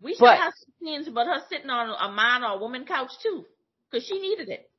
[0.00, 3.12] We should but, have scenes about her sitting on a man or a woman couch
[3.22, 3.44] too,
[3.90, 4.70] because she needed it.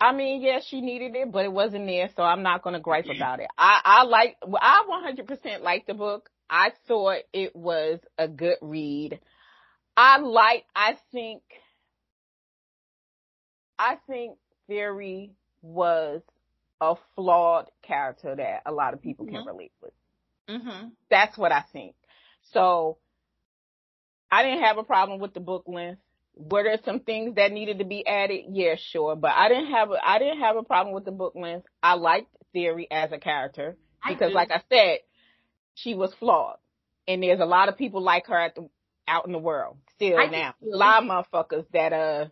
[0.00, 2.80] I mean, yes, she needed it, but it wasn't there, so I'm not going to
[2.80, 3.46] gripe about it.
[3.56, 6.28] I, I like, I 100% like the book.
[6.50, 9.20] I thought it was a good read.
[9.96, 11.42] I like, I think,
[13.78, 14.36] I think
[14.66, 16.22] Theory was
[16.80, 19.36] a flawed character that a lot of people mm-hmm.
[19.36, 19.92] can relate with.
[20.48, 20.88] Mm-hmm.
[21.10, 21.94] That's what I think.
[22.52, 22.98] So
[24.34, 26.00] I didn't have a problem with the book length.
[26.34, 28.46] Were there some things that needed to be added?
[28.50, 29.14] Yeah, sure.
[29.14, 31.66] But I didn't have a, I didn't have a problem with the book length.
[31.80, 33.76] I liked Theory as a character
[34.08, 34.98] because like I said,
[35.74, 36.56] she was flawed.
[37.06, 38.68] And there's a lot of people like her at the,
[39.06, 40.54] out in the world still I now.
[40.62, 42.26] A lot of motherfuckers that, uh,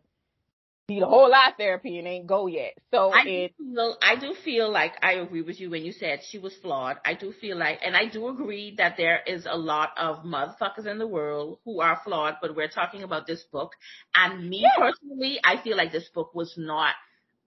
[0.88, 2.74] need a whole lot of therapy and ain't go yet.
[2.92, 5.92] So I it, do feel, I do feel like I agree with you when you
[5.92, 6.98] said she was flawed.
[7.06, 10.86] I do feel like, and I do agree that there is a lot of motherfuckers
[10.86, 13.72] in the world who are flawed, but we're talking about this book.
[14.14, 16.94] And me personally, I feel like this book was not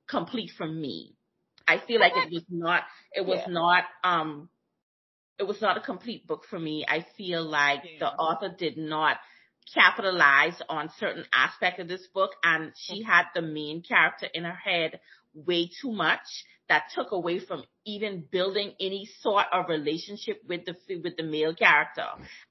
[0.08, 1.16] complete for me.
[1.68, 3.54] I feel like it was not, it was yeah.
[3.54, 4.50] not, um,
[5.38, 6.86] it was not a complete book for me.
[6.88, 8.00] I feel like yeah.
[8.00, 9.18] the author did not
[9.74, 13.12] capitalize on certain aspect of this book and she mm-hmm.
[13.12, 15.00] had the main character in her head
[15.34, 20.76] way too much that took away from even building any sort of relationship with the
[21.04, 22.06] with the male character.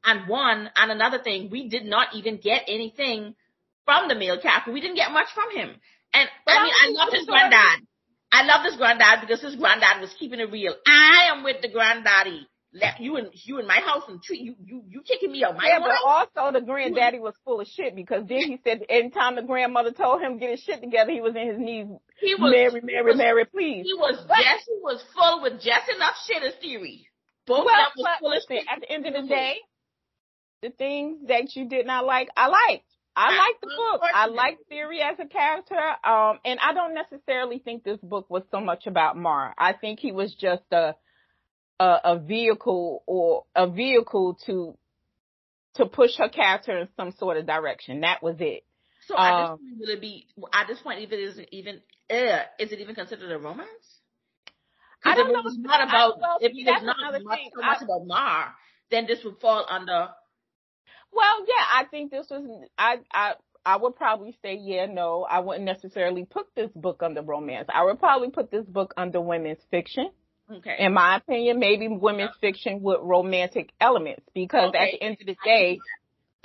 [0.05, 3.35] And one and another thing, we did not even get anything
[3.85, 4.73] from the male character.
[4.73, 5.75] We didn't get much from him.
[6.13, 7.87] And but I mean, I love his granddad.
[8.31, 10.75] I love this granddad because his granddad was keeping it real.
[10.87, 14.57] I am with the granddaddy left you in you in my house and treat you
[14.65, 17.95] you you kicking me out my yeah, but also the granddaddy was full of shit
[17.95, 21.21] because then he said anytime the grandmother told him to get his shit together, he
[21.21, 21.87] was in his knees.
[22.21, 23.85] He was Mary, Mary, was, Mary, please.
[23.85, 27.09] He was but, Jesse was full with just enough shit as theory.
[27.47, 28.65] Both well, of was full of shit.
[28.71, 29.57] At the end of the day,
[30.63, 32.87] the things that you did not like, I liked.
[33.17, 34.01] I like the book.
[34.13, 35.79] I like Theory as a character.
[36.03, 39.55] Um, and I don't necessarily think this book was so much about Mar.
[39.57, 40.97] I think he was just a
[41.81, 44.77] a, a vehicle or a vehicle to
[45.77, 48.01] to push her character in some sort of direction.
[48.03, 48.65] That was it.
[49.09, 50.27] So um, at this point, will it be?
[50.53, 51.77] At this point, even is it even
[52.11, 53.69] uh, is it even considered a romance?
[55.05, 55.43] I don't know.
[55.45, 56.15] It's not about.
[56.17, 58.55] I, well, if it's not much, so much I, about Mar,
[58.91, 60.09] then this would fall under.
[61.13, 62.69] Well, yeah, I think this was.
[62.79, 63.35] I I
[63.67, 67.69] I would probably say, yeah, no, I wouldn't necessarily put this book under romance.
[67.73, 70.11] I would probably put this book under women's fiction.
[70.51, 70.77] Okay.
[70.79, 74.79] In my opinion, maybe women's fiction with romantic elements because okay.
[74.79, 75.79] at the end of the day,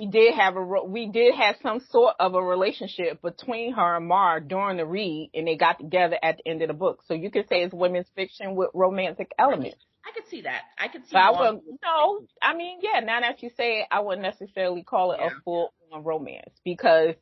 [0.00, 4.06] we did have a we did have some sort of a relationship between her and
[4.06, 7.02] Mar during the read, and they got together at the end of the book.
[7.06, 9.76] So you could say it's women's fiction with romantic elements.
[10.02, 10.62] I could see that.
[10.78, 11.12] I could see.
[11.12, 12.20] But I would no.
[12.40, 13.00] I mean, yeah.
[13.00, 15.26] Now that you say it, I wouldn't necessarily call it yeah.
[15.26, 17.14] a full on romance because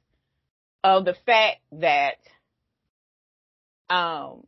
[0.84, 2.18] of the fact that
[3.90, 4.44] um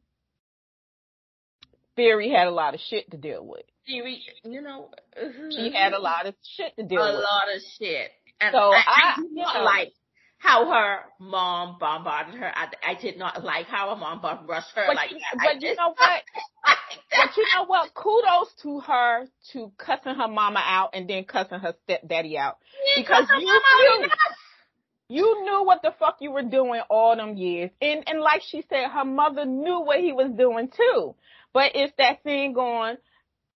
[2.01, 3.65] Theory had a lot of shit to deal with.
[3.87, 5.51] Theory, you know, uh-huh.
[5.51, 7.17] she had a lot of shit to deal a with.
[7.17, 8.11] A lot of shit.
[8.41, 9.93] And so I, I, I do not know, like
[10.39, 12.51] how her mom bombarded her.
[12.55, 15.19] I, I did not like how her mom brushed her but like you.
[15.35, 16.23] But you know what?
[17.11, 17.93] but you know what?
[17.93, 22.57] Kudos to her to cussing her mama out and then cussing her stepdaddy out.
[22.97, 24.09] because you knew,
[25.09, 27.71] you knew what the fuck you were doing all them years.
[27.83, 31.15] And and like she said, her mother knew what he was doing too.
[31.53, 32.97] But it's that thing going,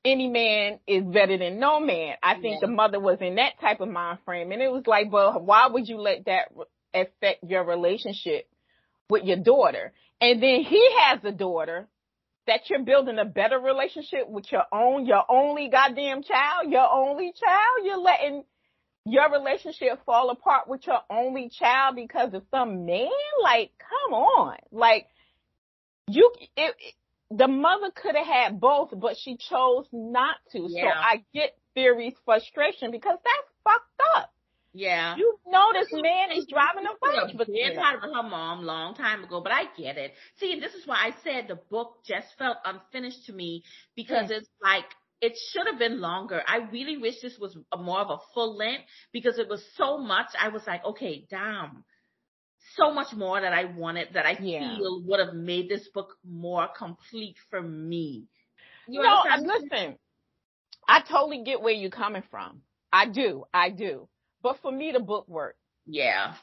[0.06, 2.16] any man is better than no man.
[2.22, 2.68] I think yeah.
[2.68, 4.52] the mother was in that type of mind frame.
[4.52, 6.52] And it was like, well, why would you let that
[6.94, 8.48] affect your relationship
[9.10, 9.94] with your daughter?
[10.20, 11.88] And then he has a daughter
[12.48, 17.34] that you're building a better relationship with your own, your only goddamn child, your only
[17.40, 17.86] child.
[17.86, 18.44] You're letting
[19.06, 23.10] your relationship fall apart with your only child because of some man.
[23.42, 24.58] Like, come on.
[24.72, 25.08] Like,
[26.08, 26.76] you, it,
[27.32, 30.68] the mother could have had both, but she chose not to.
[30.70, 30.84] Yeah.
[30.84, 34.30] So I get Theory's frustration because that's fucked up.
[34.74, 35.16] Yeah.
[35.16, 37.32] You know this man is driving a bus.
[37.38, 40.14] But they tired of her mom long time ago, but I get it.
[40.40, 43.64] See, this is why I said the book just felt unfinished to me
[43.96, 44.86] because it's like
[45.22, 46.42] it should have been longer.
[46.48, 50.28] I really wish this was more of a full length because it was so much.
[50.40, 51.84] I was like, okay, damn
[52.76, 54.76] so much more that I wanted that I yeah.
[54.76, 58.26] feel would have made this book more complete for me.
[58.88, 59.98] You no, listen,
[60.88, 62.62] I totally get where you're coming from.
[62.92, 64.08] I do, I do.
[64.42, 65.60] But for me, the book worked.
[65.86, 66.36] Yeah.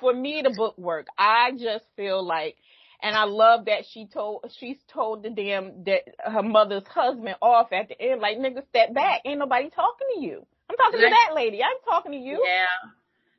[0.00, 1.10] For me, the book worked.
[1.18, 2.56] I just feel like,
[3.02, 7.72] and I love that she told, she's told the damn, that her mother's husband off
[7.72, 9.20] at the end, like, nigga, step back.
[9.24, 10.46] Ain't nobody talking to you.
[10.70, 11.62] I'm talking like, to that lady.
[11.62, 12.42] I'm talking to you.
[12.44, 12.90] Yeah.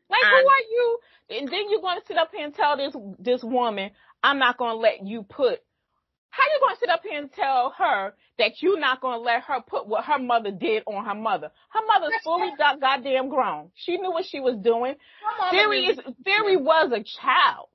[0.09, 0.99] Like, who are you?
[1.29, 3.91] And then you're going to sit up here and tell this this woman,
[4.21, 5.59] I'm not going to let you put.
[6.29, 9.23] How you going to sit up here and tell her that you're not going to
[9.23, 11.49] let her put what her mother did on her mother?
[11.69, 13.71] Her mother's fully got goddamn grown.
[13.75, 14.95] She knew what she was doing.
[15.51, 17.69] Theory is Theory was a child.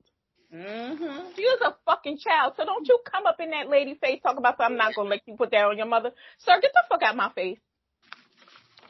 [0.53, 1.29] Mm-hmm.
[1.35, 2.53] She was a fucking child.
[2.57, 5.21] So don't you come up in that lady face talk about I'm not gonna let
[5.25, 6.11] you put that on your mother.
[6.39, 7.59] Sir, get the fuck out my face.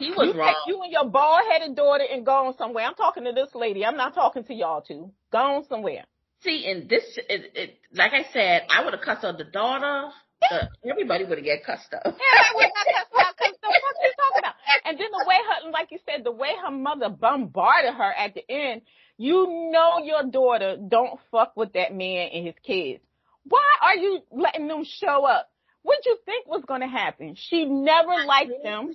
[0.02, 0.48] He was you wrong.
[0.50, 2.86] Take you and your bald headed daughter and go on somewhere.
[2.86, 3.86] I'm talking to this lady.
[3.86, 5.12] I'm not talking to y'all two.
[5.32, 6.06] Go on somewhere.
[6.44, 10.10] See, and this, it, it, like I said, I would have cussed out the daughter.
[10.50, 12.02] The, everybody would have get cussed up.
[12.06, 14.56] Yeah, I would not cussed out because the fuck you talking about?
[14.86, 18.34] And then the way her, like you said, the way her mother bombarded her at
[18.34, 18.82] the end,
[19.18, 23.04] you know your daughter don't fuck with that man and his kids.
[23.44, 25.52] Why are you letting them show up?
[25.84, 27.36] What you think was going to happen?
[27.38, 28.94] She never liked them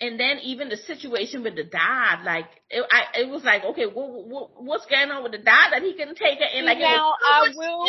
[0.00, 3.86] and then even the situation with the dad, like it, I, it was like, okay,
[3.86, 6.48] what, what, what's going on with the dad that he couldn't take it?
[6.54, 7.86] And like, now I will,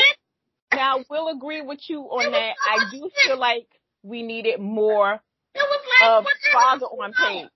[0.74, 2.54] now will agree with you on that.
[2.68, 3.68] I do feel like
[4.02, 5.22] we needed more
[5.56, 7.50] like, of father on page.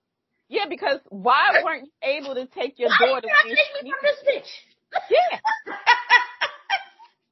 [0.48, 3.28] Yeah, because why weren't you able to take your why daughter?
[3.44, 5.00] Take me from this bitch?
[5.10, 5.38] Yeah.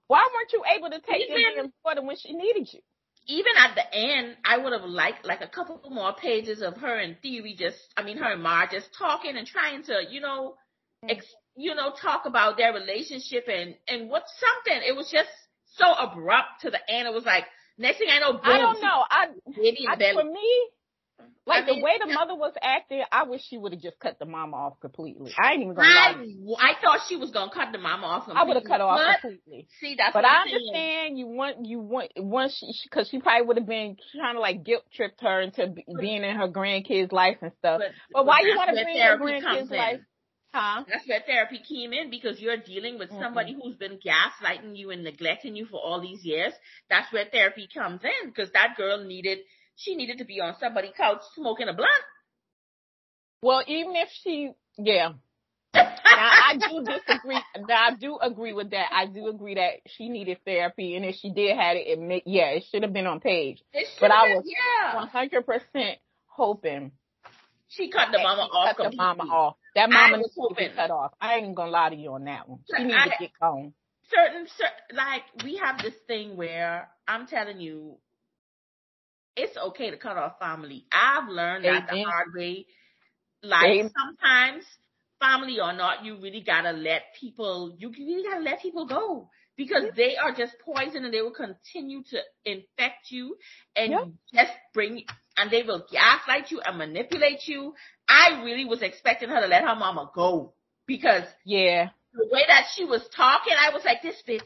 [0.08, 2.80] why weren't you able to take your daughter when she needed you?
[3.26, 6.98] Even at the end, I would have liked like a couple more pages of her
[6.98, 10.56] and Theory just, I mean, her and Mar just talking and trying to, you know,
[11.04, 11.11] mm-hmm.
[11.11, 14.82] ex, you know, talk about their relationship and, and what something.
[14.87, 15.30] It was just
[15.76, 17.06] so abrupt to the end.
[17.06, 17.44] It was like,
[17.78, 19.04] next thing I know, boom, I don't know.
[19.11, 19.26] I,
[19.88, 20.68] I for me,
[21.46, 23.98] like I mean, the way the mother was acting, I wish she would have just
[23.98, 25.32] cut the mama off completely.
[25.42, 26.56] I ain't even gonna I, lie.
[26.61, 28.40] I thought she was gonna cut the mama off completely.
[28.40, 29.68] I would have cut her off completely.
[29.80, 33.56] See, that's but I understand you want you want once she because she probably would
[33.56, 37.53] have been trying to like guilt tripped her into being in her grandkids' life and
[37.59, 37.80] stuff.
[37.80, 40.01] But, but why you want to bring your grandkids' life?
[40.55, 40.84] Huh?
[40.86, 43.22] That's where therapy came in because you're dealing with mm-hmm.
[43.22, 46.53] somebody who's been gaslighting you and neglecting you for all these years.
[46.90, 49.38] That's where therapy comes in because that girl needed
[49.77, 51.91] she needed to be on somebody's couch smoking a blunt.
[53.43, 55.12] Well, even if she, yeah.
[55.75, 57.41] now, I do disagree.
[57.68, 58.87] Now, I do agree with that.
[58.93, 62.51] I do agree that she needed therapy, and if she did have it, it yeah,
[62.51, 63.62] it should have been on page.
[64.01, 64.45] but I was
[64.95, 66.93] one hundred percent hoping
[67.73, 68.77] she cut the mama off.
[68.77, 71.12] Cut the mama off That mama needs to be cut off.
[71.20, 72.61] I ain't gonna lie to you on that one.
[72.77, 73.73] She needs to get gone.
[74.11, 77.97] Certain, certain, like we have this thing where I'm telling you,
[79.37, 80.87] it's okay to cut off family.
[80.93, 81.85] I've learned Amen.
[81.87, 82.66] that the hard way.
[83.43, 83.91] Like Amen.
[83.99, 84.64] sometimes,
[85.20, 87.74] family or not, you really gotta let people.
[87.78, 92.03] You really gotta let people go because they are just poison and they will continue
[92.11, 93.37] to infect you
[93.76, 94.09] and yep.
[94.33, 95.05] just bring
[95.37, 97.74] and they will gaslight you and manipulate you.
[98.09, 100.55] I really was expecting her to let her mama go
[100.87, 104.40] because yeah, the way that she was talking, I was like, this bitch.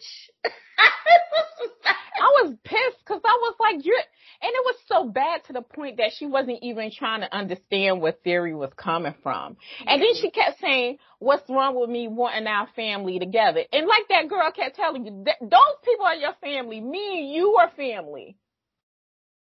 [2.18, 5.62] I was pissed because I was like, you're, and it was so bad to the
[5.62, 9.56] point that she wasn't even trying to understand where theory was coming from.
[9.86, 13.62] And then she kept saying, what's wrong with me wanting our family together?
[13.72, 16.80] And like that girl kept telling you, those people are your family.
[16.80, 18.36] Me and you are family.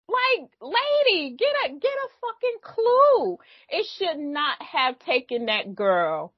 [0.07, 3.37] Like, lady, get a, get a fucking clue.
[3.69, 6.34] It should not have taken that girl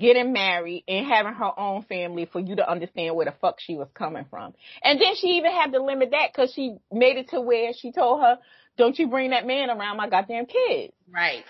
[0.00, 3.76] getting married and having her own family for you to understand where the fuck she
[3.76, 4.54] was coming from.
[4.82, 7.92] And then she even had to limit that because she made it to where she
[7.92, 8.38] told her,
[8.76, 10.92] don't you bring that man around my goddamn kids.
[11.12, 11.44] Right.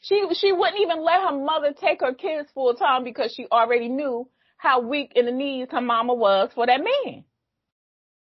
[0.00, 3.88] She, she wouldn't even let her mother take her kids full time because she already
[3.88, 7.24] knew how weak in the knees her mama was for that man.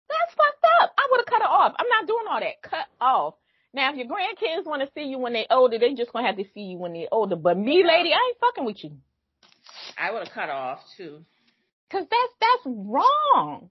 [0.10, 0.94] That's fucked up.
[0.98, 1.74] I would have cut her off.
[1.78, 2.62] I'm not doing all that.
[2.62, 3.36] Cut off.
[3.74, 6.38] Now, if your grandkids want to see you when they're older, they just gonna have
[6.38, 7.36] to see you when they're older.
[7.36, 8.98] But me, lady, I ain't fucking with you.
[10.00, 11.26] I would have cut off too.
[11.92, 13.70] Cause that's that's wrong.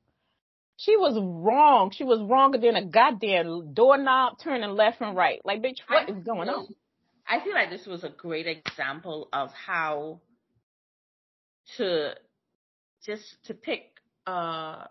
[0.76, 1.90] She was wrong.
[1.92, 5.40] She was wronger than a goddamn doorknob turning left and right.
[5.44, 6.68] Like, bitch, what I, is going on?
[7.26, 10.20] I feel like this was a great example of how
[11.76, 12.14] to
[13.04, 13.82] just to pick
[14.26, 14.84] uh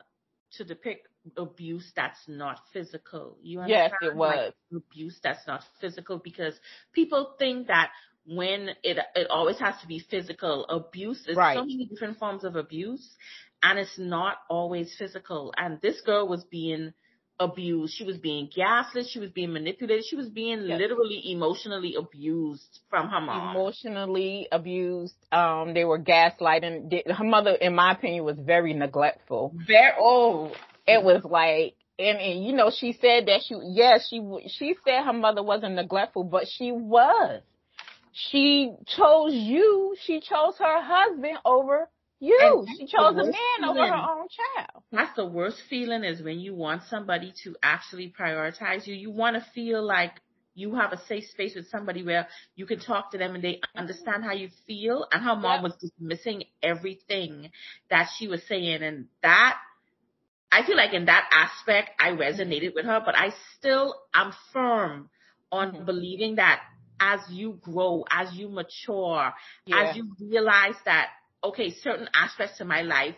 [0.53, 3.38] to depict abuse that's not physical.
[3.41, 3.91] You understand?
[4.01, 6.53] Yes, it was like abuse that's not physical because
[6.93, 7.91] people think that
[8.28, 11.23] when it it always has to be physical abuse.
[11.25, 11.55] There's right.
[11.55, 13.15] so many different forms of abuse,
[13.63, 15.53] and it's not always physical.
[15.57, 16.93] And this girl was being
[17.39, 17.93] abused.
[17.95, 19.07] She was being gaslit.
[19.09, 20.05] She was being manipulated.
[20.05, 23.55] She was being literally emotionally abused from her mom.
[23.55, 25.15] Emotionally abused.
[25.32, 27.09] Um, they were gaslighting.
[27.09, 29.53] Her mother, in my opinion, was very neglectful.
[29.67, 29.93] Very.
[29.99, 30.51] Oh,
[30.86, 31.75] it was like.
[31.99, 35.73] And, and you know, she said that she, yes, she, she said her mother wasn't
[35.73, 37.41] neglectful, but she was
[38.18, 39.95] she chose you.
[40.03, 41.88] She chose her husband over
[42.20, 42.65] you.
[42.78, 43.78] She chose a man feeling.
[43.78, 44.84] over her own child.
[44.91, 48.95] That's the worst feeling is when you want somebody to actually prioritize you.
[48.95, 50.13] You want to feel like
[50.55, 53.61] you have a safe space with somebody where you can talk to them and they
[53.76, 55.05] understand how you feel.
[55.11, 55.63] And her mom yep.
[55.63, 57.51] was dismissing everything
[57.91, 58.82] that she was saying.
[58.82, 59.59] And that,
[60.51, 65.11] I feel like in that aspect, I resonated with her, but I still, I'm firm
[65.51, 65.86] on mm-hmm.
[65.86, 66.61] believing that
[66.99, 69.33] as you grow, as you mature,
[69.65, 69.89] yeah.
[69.89, 71.09] as you realize that,
[71.43, 73.15] okay, certain aspects of my life,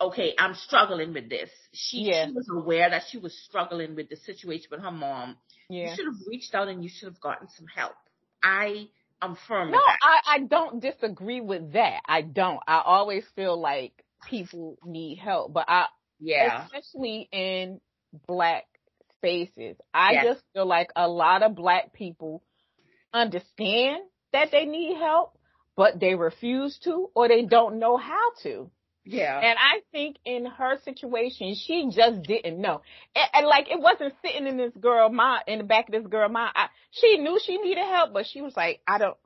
[0.00, 1.50] okay, I'm struggling with this.
[1.72, 2.26] She, yeah.
[2.26, 5.36] she was aware that she was struggling with the situation with her mom.
[5.68, 5.90] Yeah.
[5.90, 7.94] You should have reached out and you should have gotten some help.
[8.42, 8.88] I
[9.20, 9.70] am firm.
[9.70, 12.00] No, I, I don't disagree with that.
[12.06, 12.60] I don't.
[12.66, 13.92] I always feel like
[14.28, 15.86] people need help, but I,
[16.20, 17.80] yeah, especially in
[18.26, 18.64] black
[19.16, 20.24] spaces, I yes.
[20.24, 22.42] just feel like a lot of black people
[23.12, 24.02] understand
[24.32, 25.36] that they need help,
[25.76, 28.70] but they refuse to or they don't know how to.
[29.04, 29.38] Yeah.
[29.38, 32.82] And I think in her situation, she just didn't know.
[33.16, 36.06] And, and, like it wasn't sitting in this girl mind, in the back of this
[36.06, 36.52] girl mind.
[36.54, 39.16] I, she knew she needed help, but she was like, I don't,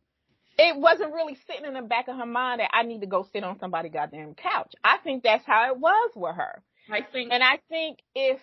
[0.57, 3.27] it wasn't really sitting in the back of her mind that I need to go
[3.33, 4.73] sit on somebody's goddamn couch.
[4.85, 6.63] I think that's how it was with her.
[6.91, 8.39] I think, and I think if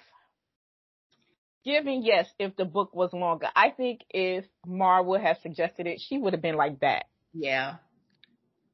[1.63, 6.01] given yes, if the book was longer, I think if Mar would have suggested it,
[6.07, 7.05] she would have been like that.
[7.33, 7.75] Yeah.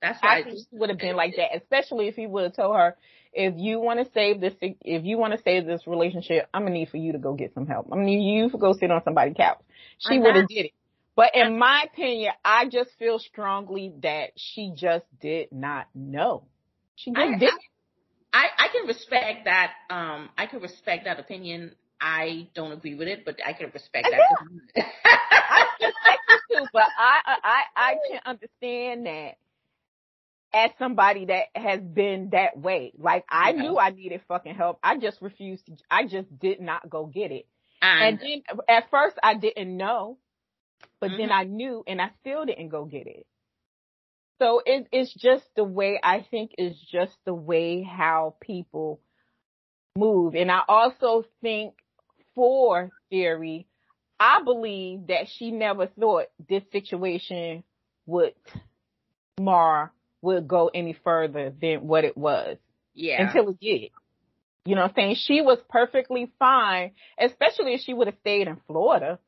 [0.02, 0.42] That's right.
[0.42, 2.96] I think she would have been like that, especially if he would have told her,
[3.34, 6.76] if you want to save this, if you want to save this relationship, I'm gonna
[6.76, 7.88] need for you to go get some help.
[7.92, 9.60] I'm gonna need you to go sit on somebody's couch.
[9.98, 10.72] She would have did it.
[11.16, 16.44] But in my opinion, I just feel strongly that she just did not know.
[16.96, 17.54] She just I, did.
[18.34, 19.72] I, I can respect that.
[19.90, 21.74] Um, I can respect that opinion.
[22.00, 24.22] I don't agree with it, but I can respect that.
[24.78, 29.38] I respect it too, but I, I, I can understand that
[30.54, 32.94] as somebody that has been that way.
[32.98, 33.62] Like I yeah.
[33.62, 34.80] knew I needed fucking help.
[34.84, 37.48] I just refused to, I just did not go get it.
[37.82, 40.18] And, and then at first I didn't know,
[41.00, 41.18] but mm-hmm.
[41.18, 43.26] then I knew and I still didn't go get it.
[44.40, 49.00] So it, it's just the way I think is just the way how people
[49.98, 50.36] move.
[50.36, 51.74] And I also think
[52.36, 53.66] for theory,
[54.20, 57.64] I believe that she never thought this situation
[58.06, 58.34] would
[59.40, 62.58] Mar would go any further than what it was.
[62.94, 63.28] Yeah.
[63.28, 63.92] Until it did.
[64.66, 65.16] You know what I'm saying?
[65.20, 69.20] She was perfectly fine, especially if she would have stayed in Florida.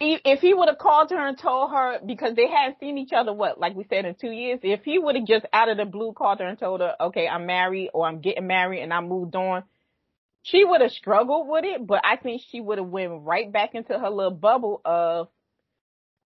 [0.00, 3.32] If he would have called her and told her, because they hadn't seen each other,
[3.32, 5.84] what, like we said, in two years, if he would have just out of the
[5.84, 9.00] blue called her and told her, okay, I'm married or I'm getting married and I
[9.00, 9.62] moved on,
[10.42, 13.74] she would have struggled with it, but I think she would have went right back
[13.74, 15.28] into her little bubble of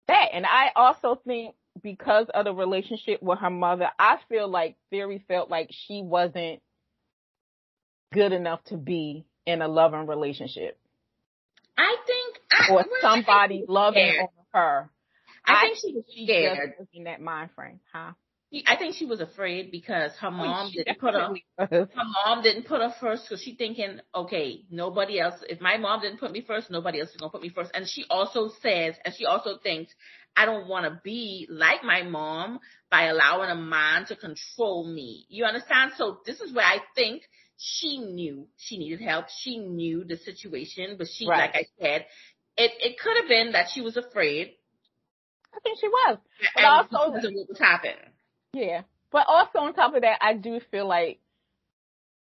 [0.06, 0.28] that.
[0.32, 5.24] And I also think because of the relationship with her mother, I feel like Theory
[5.26, 6.62] felt like she wasn't
[8.12, 10.78] good enough to be in a loving relationship.
[11.76, 14.90] I think I, or somebody loving on her.
[15.44, 18.12] I, I think she was scared in that mind frame, huh?
[18.66, 21.34] I think she was afraid because her oh, mom didn't put her.
[21.58, 21.88] Her
[22.24, 25.34] mom didn't put her first because she thinking, okay, nobody else.
[25.48, 27.72] If my mom didn't put me first, nobody else is gonna put me first.
[27.74, 29.92] And she also says, and she also thinks,
[30.36, 35.26] I don't want to be like my mom by allowing a man to control me.
[35.28, 35.92] You understand?
[35.96, 37.22] So this is where I think
[37.56, 39.26] she knew she needed help.
[39.40, 41.50] She knew the situation, but she, right.
[41.52, 42.06] like I said,
[42.56, 44.52] it, it could have been that she was afraid.
[45.54, 46.18] I think she was.
[46.54, 47.96] But and also, what was happening.
[48.52, 48.82] Yeah.
[49.10, 51.20] But also on top of that, I do feel like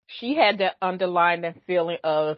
[0.06, 2.36] she had to underline that underlying feeling of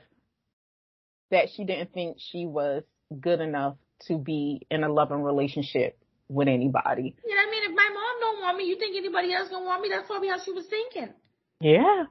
[1.30, 2.82] that she didn't think she was
[3.20, 3.76] good enough
[4.06, 5.98] to be in a loving relationship
[6.28, 7.14] with anybody.
[7.26, 9.82] Yeah, I mean, if my mom don't want me, you think anybody else gonna want
[9.82, 9.88] me?
[9.90, 11.12] That's probably how she was thinking.
[11.60, 12.04] Yeah.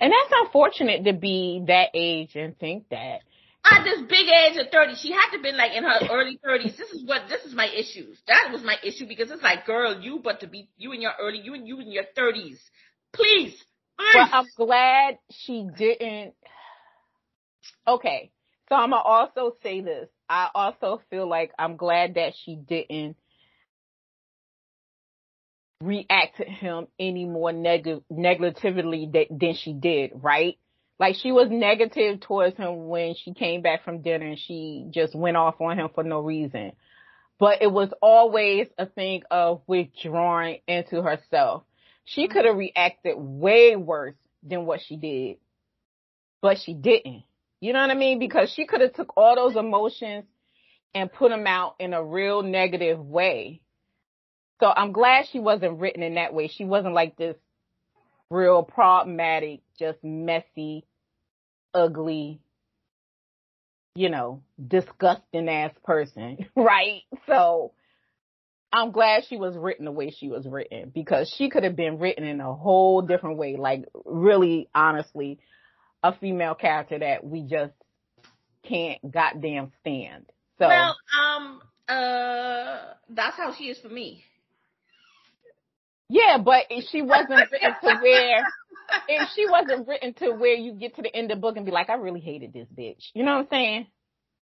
[0.00, 3.20] And that's unfortunate to be that age and think that.
[3.68, 6.76] At this big age of 30, she had to been like in her early 30s.
[6.76, 8.18] This is what, this is my issues.
[8.28, 11.12] That was my issue because it's like, girl, you, but to be, you in your
[11.20, 12.58] early, you and you in your 30s.
[13.12, 13.56] Please.
[13.98, 16.34] Well, I'm glad she didn't.
[17.88, 18.30] Okay.
[18.68, 20.08] So I'm gonna also say this.
[20.28, 23.16] I also feel like I'm glad that she didn't
[25.80, 30.56] react to him any more neg- negatively that, than she did, right?
[30.98, 35.14] Like she was negative towards him when she came back from dinner and she just
[35.14, 36.72] went off on him for no reason.
[37.38, 41.64] But it was always a thing of withdrawing into herself.
[42.04, 42.32] She mm-hmm.
[42.32, 45.36] could have reacted way worse than what she did,
[46.40, 47.24] but she didn't.
[47.60, 48.18] You know what I mean?
[48.18, 50.24] Because she could have took all those emotions
[50.94, 53.60] and put them out in a real negative way
[54.60, 56.48] so I'm glad she wasn't written in that way.
[56.48, 57.36] She wasn't like this
[58.30, 60.84] real problematic, just messy,
[61.74, 62.40] ugly,
[63.94, 67.02] you know, disgusting ass person, right?
[67.26, 67.72] So
[68.72, 71.98] I'm glad she was written the way she was written because she could have been
[71.98, 75.38] written in a whole different way, like really honestly,
[76.02, 77.72] a female character that we just
[78.64, 80.26] can't goddamn stand.
[80.58, 84.24] So Well, um uh that's how she is for me.
[86.08, 88.44] Yeah, but she wasn't written to where,
[89.08, 91.66] if she wasn't written to where you get to the end of the book and
[91.66, 93.10] be like, I really hated this bitch.
[93.14, 93.86] You know what I'm saying?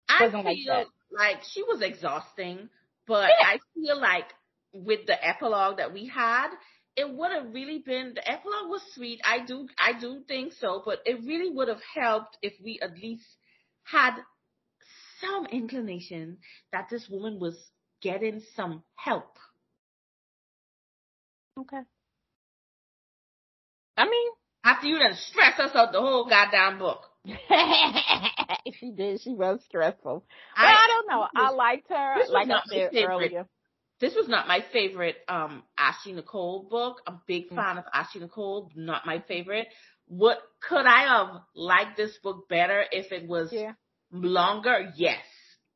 [0.09, 2.69] I wasn't feel like, like, she was exhausting,
[3.07, 3.47] but yeah.
[3.47, 4.27] I feel like
[4.73, 6.49] with the epilogue that we had,
[6.97, 9.21] it would have really been the epilogue was sweet.
[9.25, 12.95] I do I do think so, but it really would have helped if we at
[12.95, 13.27] least
[13.85, 14.17] had
[15.21, 16.39] some inclination
[16.73, 17.57] that this woman was
[18.01, 19.37] getting some help
[21.59, 21.81] Okay.
[23.97, 24.29] I mean,
[24.65, 27.01] after you done stress us out the whole goddamn book.
[28.79, 29.21] she did.
[29.21, 30.25] She was stressful.
[30.57, 31.27] I, I don't know.
[31.35, 32.17] I liked her.
[32.29, 33.47] Like I said earlier.
[33.99, 37.01] This was not my favorite um Ashley Nicole book.
[37.07, 37.57] I'm a big mm.
[37.57, 38.71] fan of Ashley Nicole.
[38.77, 39.69] Not my favorite.
[40.09, 40.39] What
[40.69, 43.73] could I have liked this book better if it was yeah.
[44.13, 44.93] longer?
[44.97, 45.25] Yes,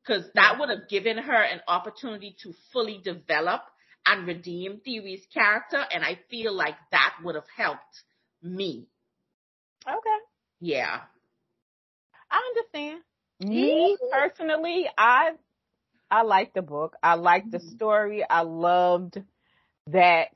[0.05, 3.61] because that would have given her an opportunity to fully develop
[4.05, 8.03] and redeem Theory's character, and I feel like that would have helped
[8.41, 8.87] me.
[9.87, 10.17] Okay.
[10.59, 11.01] Yeah.
[12.29, 13.01] I understand.
[13.41, 15.31] Me personally, I
[16.09, 16.95] I like the book.
[17.01, 17.75] I like the mm-hmm.
[17.75, 18.23] story.
[18.29, 19.21] I loved
[19.87, 20.27] that.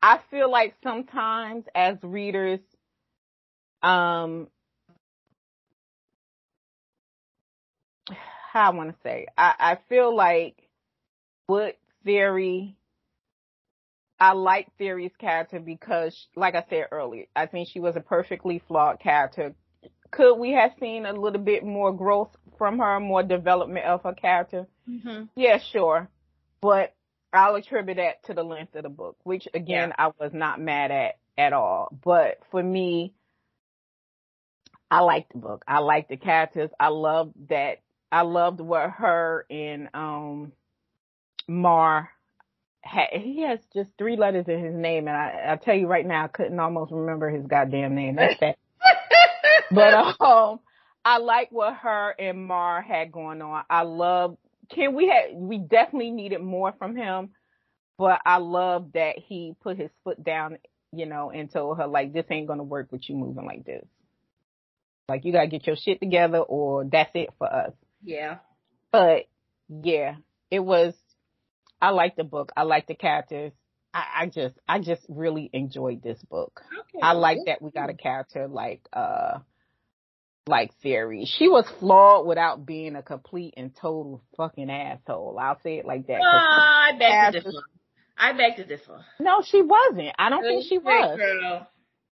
[0.00, 2.60] I feel like sometimes as readers,
[3.82, 4.48] um,
[8.52, 10.56] how I want to say, I, I feel like
[11.46, 12.76] what Theory.
[14.20, 18.62] I like Theory's character because, like I said earlier, I think she was a perfectly
[18.68, 19.54] flawed character.
[20.12, 24.12] Could we have seen a little bit more growth from her, more development of her
[24.12, 24.66] character?
[24.88, 25.24] Mm-hmm.
[25.34, 26.08] Yeah, sure.
[26.60, 26.94] But
[27.32, 30.06] I'll attribute that to the length of the book, which again, yeah.
[30.06, 31.88] I was not mad at at all.
[32.04, 33.14] But for me,
[34.90, 35.64] I liked the book.
[35.66, 36.70] I liked the characters.
[36.78, 37.78] I loved that.
[38.12, 40.52] I loved what her and, um,
[41.52, 42.10] Mar
[42.84, 46.24] he has just three letters in his name, and I, I tell you right now,
[46.24, 48.16] I couldn't almost remember his goddamn name.
[48.16, 48.58] That's that.
[49.70, 50.60] but um,
[51.04, 53.64] I like what her and Mar had going on.
[53.70, 54.36] I love.
[54.68, 57.30] Can we had we definitely needed more from him,
[57.98, 60.58] but I love that he put his foot down,
[60.92, 63.84] you know, and told her like, this ain't gonna work with you moving like this.
[65.08, 67.72] Like you gotta get your shit together, or that's it for us.
[68.02, 68.38] Yeah.
[68.90, 69.26] But
[69.68, 70.16] yeah,
[70.50, 70.94] it was
[71.82, 72.52] I like the book.
[72.56, 73.52] I like the characters.
[73.92, 76.62] I, I just I just really enjoyed this book.
[76.80, 77.00] Okay.
[77.02, 79.40] I like that we got a character like uh
[80.46, 81.26] like Theory.
[81.26, 85.38] She was flawed without being a complete and total fucking asshole.
[85.40, 86.20] I'll say it like that.
[86.20, 87.62] Uh, I beg to differ.
[88.16, 89.04] I beg to differ.
[89.18, 90.14] No, she wasn't.
[90.18, 91.18] I don't think she was.
[91.18, 91.66] Girl.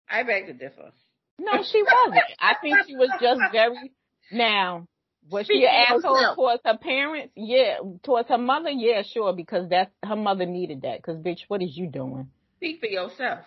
[0.08, 0.92] I beg to differ.
[1.38, 2.24] No, she wasn't.
[2.40, 3.92] I think she was just very
[4.30, 4.86] now
[5.30, 6.36] was she an asshole herself.
[6.36, 7.32] towards her parents?
[7.36, 7.78] Yeah.
[8.02, 8.70] Towards her mother?
[8.70, 11.02] Yeah, sure, because that's her mother needed that.
[11.02, 12.30] Cause bitch, what is you doing?
[12.56, 13.40] Speak for yourself.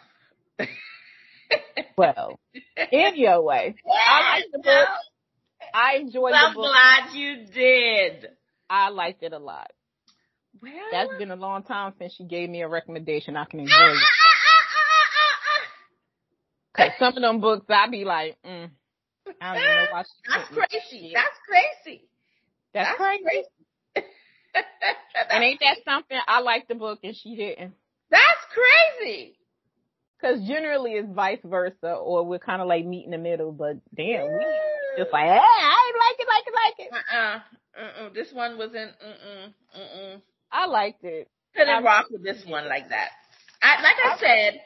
[1.97, 2.39] well,
[2.91, 3.75] in your way.
[3.86, 4.88] I like the book.
[5.73, 6.65] I enjoyed well, the book.
[6.73, 8.27] I'm glad you did.
[8.69, 9.71] I liked it a lot.
[10.61, 13.38] Well, that's been a long time since she gave me a recommendation.
[13.38, 13.97] I can enjoy it.
[16.75, 18.69] Cause some of them books, I be like, mm,
[19.41, 21.11] I don't know why That's crazy.
[21.13, 22.09] That's crazy.
[22.73, 23.23] That's, That's crazy.
[23.23, 24.07] crazy.
[25.32, 26.17] and ain't that something?
[26.27, 27.73] I like the book and she didn't.
[28.09, 29.36] That's crazy.
[30.21, 33.53] Cause generally it's vice versa, or we're kind of like meet in the middle.
[33.53, 34.45] But damn, we
[34.97, 36.91] just like, hey, I like it, like it, like it.
[36.91, 37.39] Uh
[37.80, 38.05] uh-uh.
[38.07, 38.09] uh.
[38.13, 38.91] This one wasn't.
[39.01, 39.82] Uh uh.
[39.82, 40.17] Uh.
[40.51, 41.30] I liked it.
[41.55, 43.09] Couldn't rock with this one like that.
[43.61, 44.61] I, like I said,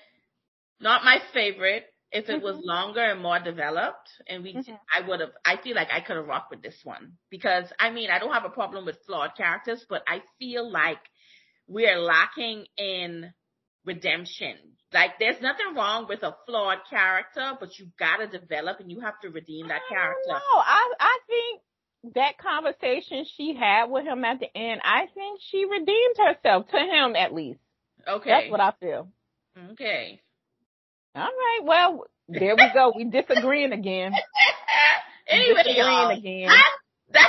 [0.79, 2.67] not my favorite if it was mm-hmm.
[2.67, 4.73] longer and more developed and we mm-hmm.
[4.95, 7.89] I would have I feel like I could have rocked with this one because I
[7.89, 10.99] mean I don't have a problem with flawed characters but I feel like
[11.67, 13.33] we're lacking in
[13.83, 14.55] redemption.
[14.93, 18.99] Like there's nothing wrong with a flawed character but you got to develop and you
[18.99, 20.29] have to redeem that character.
[20.29, 21.61] No, I I think
[22.15, 26.77] that conversation she had with him at the end, I think she redeemed herself to
[26.77, 27.59] him at least.
[28.07, 28.29] Okay.
[28.29, 29.07] That's what I feel.
[29.71, 30.21] Okay.
[31.15, 31.59] All right.
[31.63, 32.93] Well, there we go.
[32.95, 34.13] We disagreeing again.
[35.27, 36.49] anyway, disagreeing again.
[36.49, 36.63] I,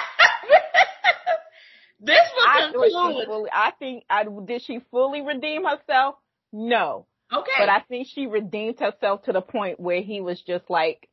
[2.00, 6.16] this was I, fully, I think I did she fully redeem herself?
[6.52, 7.06] No.
[7.32, 7.52] Okay.
[7.58, 11.08] But I think she redeemed herself to the point where he was just like,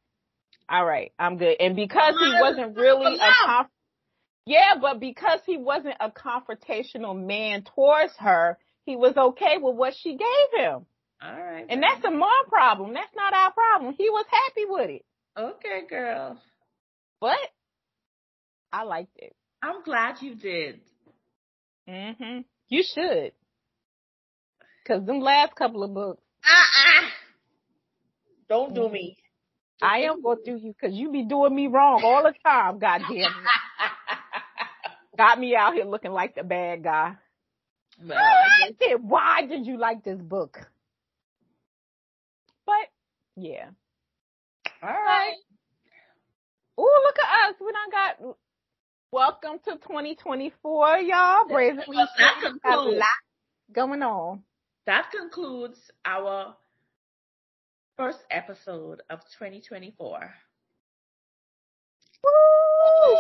[0.70, 1.58] all right, I'm good.
[1.60, 3.68] And because he wasn't really a conf-
[4.46, 9.94] yeah, but because he wasn't a confrontational man towards her, he was okay with what
[9.96, 10.86] she gave him.
[11.24, 11.66] All right.
[11.70, 12.94] And that's a mom problem.
[12.94, 13.94] That's not our problem.
[13.98, 15.06] He was happy with it.
[15.38, 16.42] Okay, girl.
[17.20, 17.38] But
[18.74, 19.34] I liked it.
[19.62, 20.82] I'm glad you did.
[21.88, 22.46] Mhm.
[22.70, 23.34] You should.
[24.88, 26.24] Cause them last couple of books.
[26.44, 27.08] Uh-uh.
[28.50, 29.18] Don't do me.
[29.82, 33.12] I am gonna do you because you be doing me wrong all the time, goddamn
[33.12, 33.32] it.
[35.18, 37.16] Got me out here looking like the bad guy.
[38.04, 40.58] Well, I said, why did you like this book?
[43.42, 43.70] Yeah.
[44.84, 45.34] All right.
[46.78, 47.56] Oh, look at us.
[47.60, 48.36] We done got
[49.12, 51.46] welcome to 2024, y'all.
[51.46, 53.08] Brazenlee well, that concludes, a lot
[53.74, 54.44] going on.
[54.86, 56.56] That concludes our
[57.98, 60.34] first episode of 2024.
[62.24, 62.30] Woo!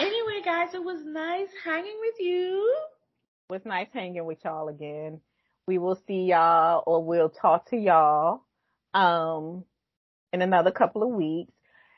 [0.00, 2.74] Anyway, guys, it was nice hanging with you
[3.52, 5.20] was nice hanging with y'all again.
[5.66, 8.44] We will see y'all or we'll talk to y'all
[8.94, 9.64] um
[10.32, 11.52] in another couple of weeks.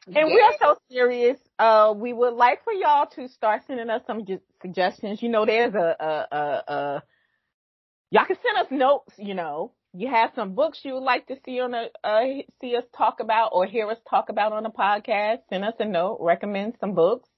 [0.07, 1.39] And we are so serious.
[1.59, 5.23] Uh, we would like for y'all to start sending us some ju- suggestions.
[5.23, 7.03] You know, there's a, a, a, a,
[8.11, 9.73] y'all can send us notes, you know.
[9.95, 13.21] You have some books you would like to see on a, uh, see us talk
[13.21, 15.39] about or hear us talk about on a podcast.
[15.49, 17.31] Send us a note, recommend some books.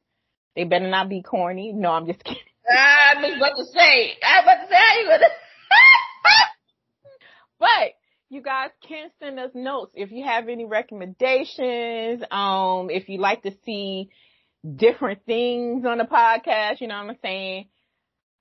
[0.56, 1.72] They better not be corny.
[1.72, 2.42] No, I'm just kidding.
[2.68, 5.26] I was about to say, I was about to say,
[7.60, 7.94] but
[8.28, 12.22] you guys can send us notes if you have any recommendations.
[12.30, 14.10] Um, if you like to see
[14.74, 17.68] different things on the podcast, you know what I'm saying?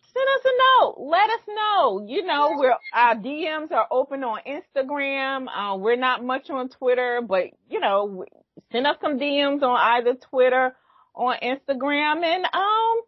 [0.02, 0.96] Send us a note.
[1.00, 2.06] Let us know.
[2.08, 5.48] You know, we're, our DMs are open on Instagram.
[5.54, 8.26] Uh, we're not much on Twitter, but you know,
[8.72, 10.76] send us some DMs on either Twitter
[11.14, 13.02] or Instagram and, um,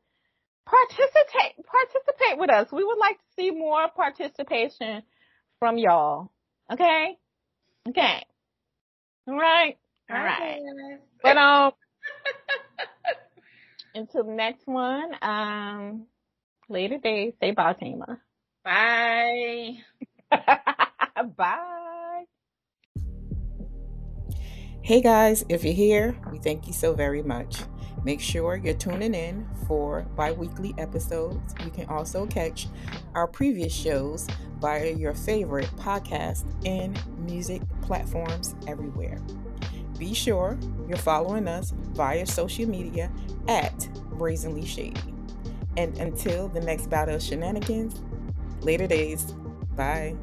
[0.69, 2.67] participate participate with us.
[2.71, 5.03] We would like to see more participation
[5.59, 6.31] from y'all.
[6.71, 7.17] Okay?
[7.89, 8.23] Okay.
[9.27, 9.77] All right.
[10.09, 10.59] All right.
[11.23, 11.71] But um
[13.95, 16.05] Until the next one, um,
[16.69, 17.33] later days.
[17.39, 18.19] Say bye, Tama.
[18.63, 19.77] Bye.
[21.37, 22.23] bye.
[24.87, 27.57] Hey guys, if you're here, we thank you so very much.
[28.05, 31.53] Make sure you're tuning in for bi weekly episodes.
[31.65, 32.67] You can also catch
[33.13, 34.27] our previous shows
[34.61, 39.19] via your favorite podcast and music platforms everywhere.
[39.99, 40.57] Be sure
[40.87, 43.11] you're following us via social media
[43.49, 43.77] at
[44.11, 45.13] Brazenlee Shadee.
[45.75, 48.01] And until the next bout of shenanigans,
[48.61, 49.33] later days.
[49.75, 50.15] Bye.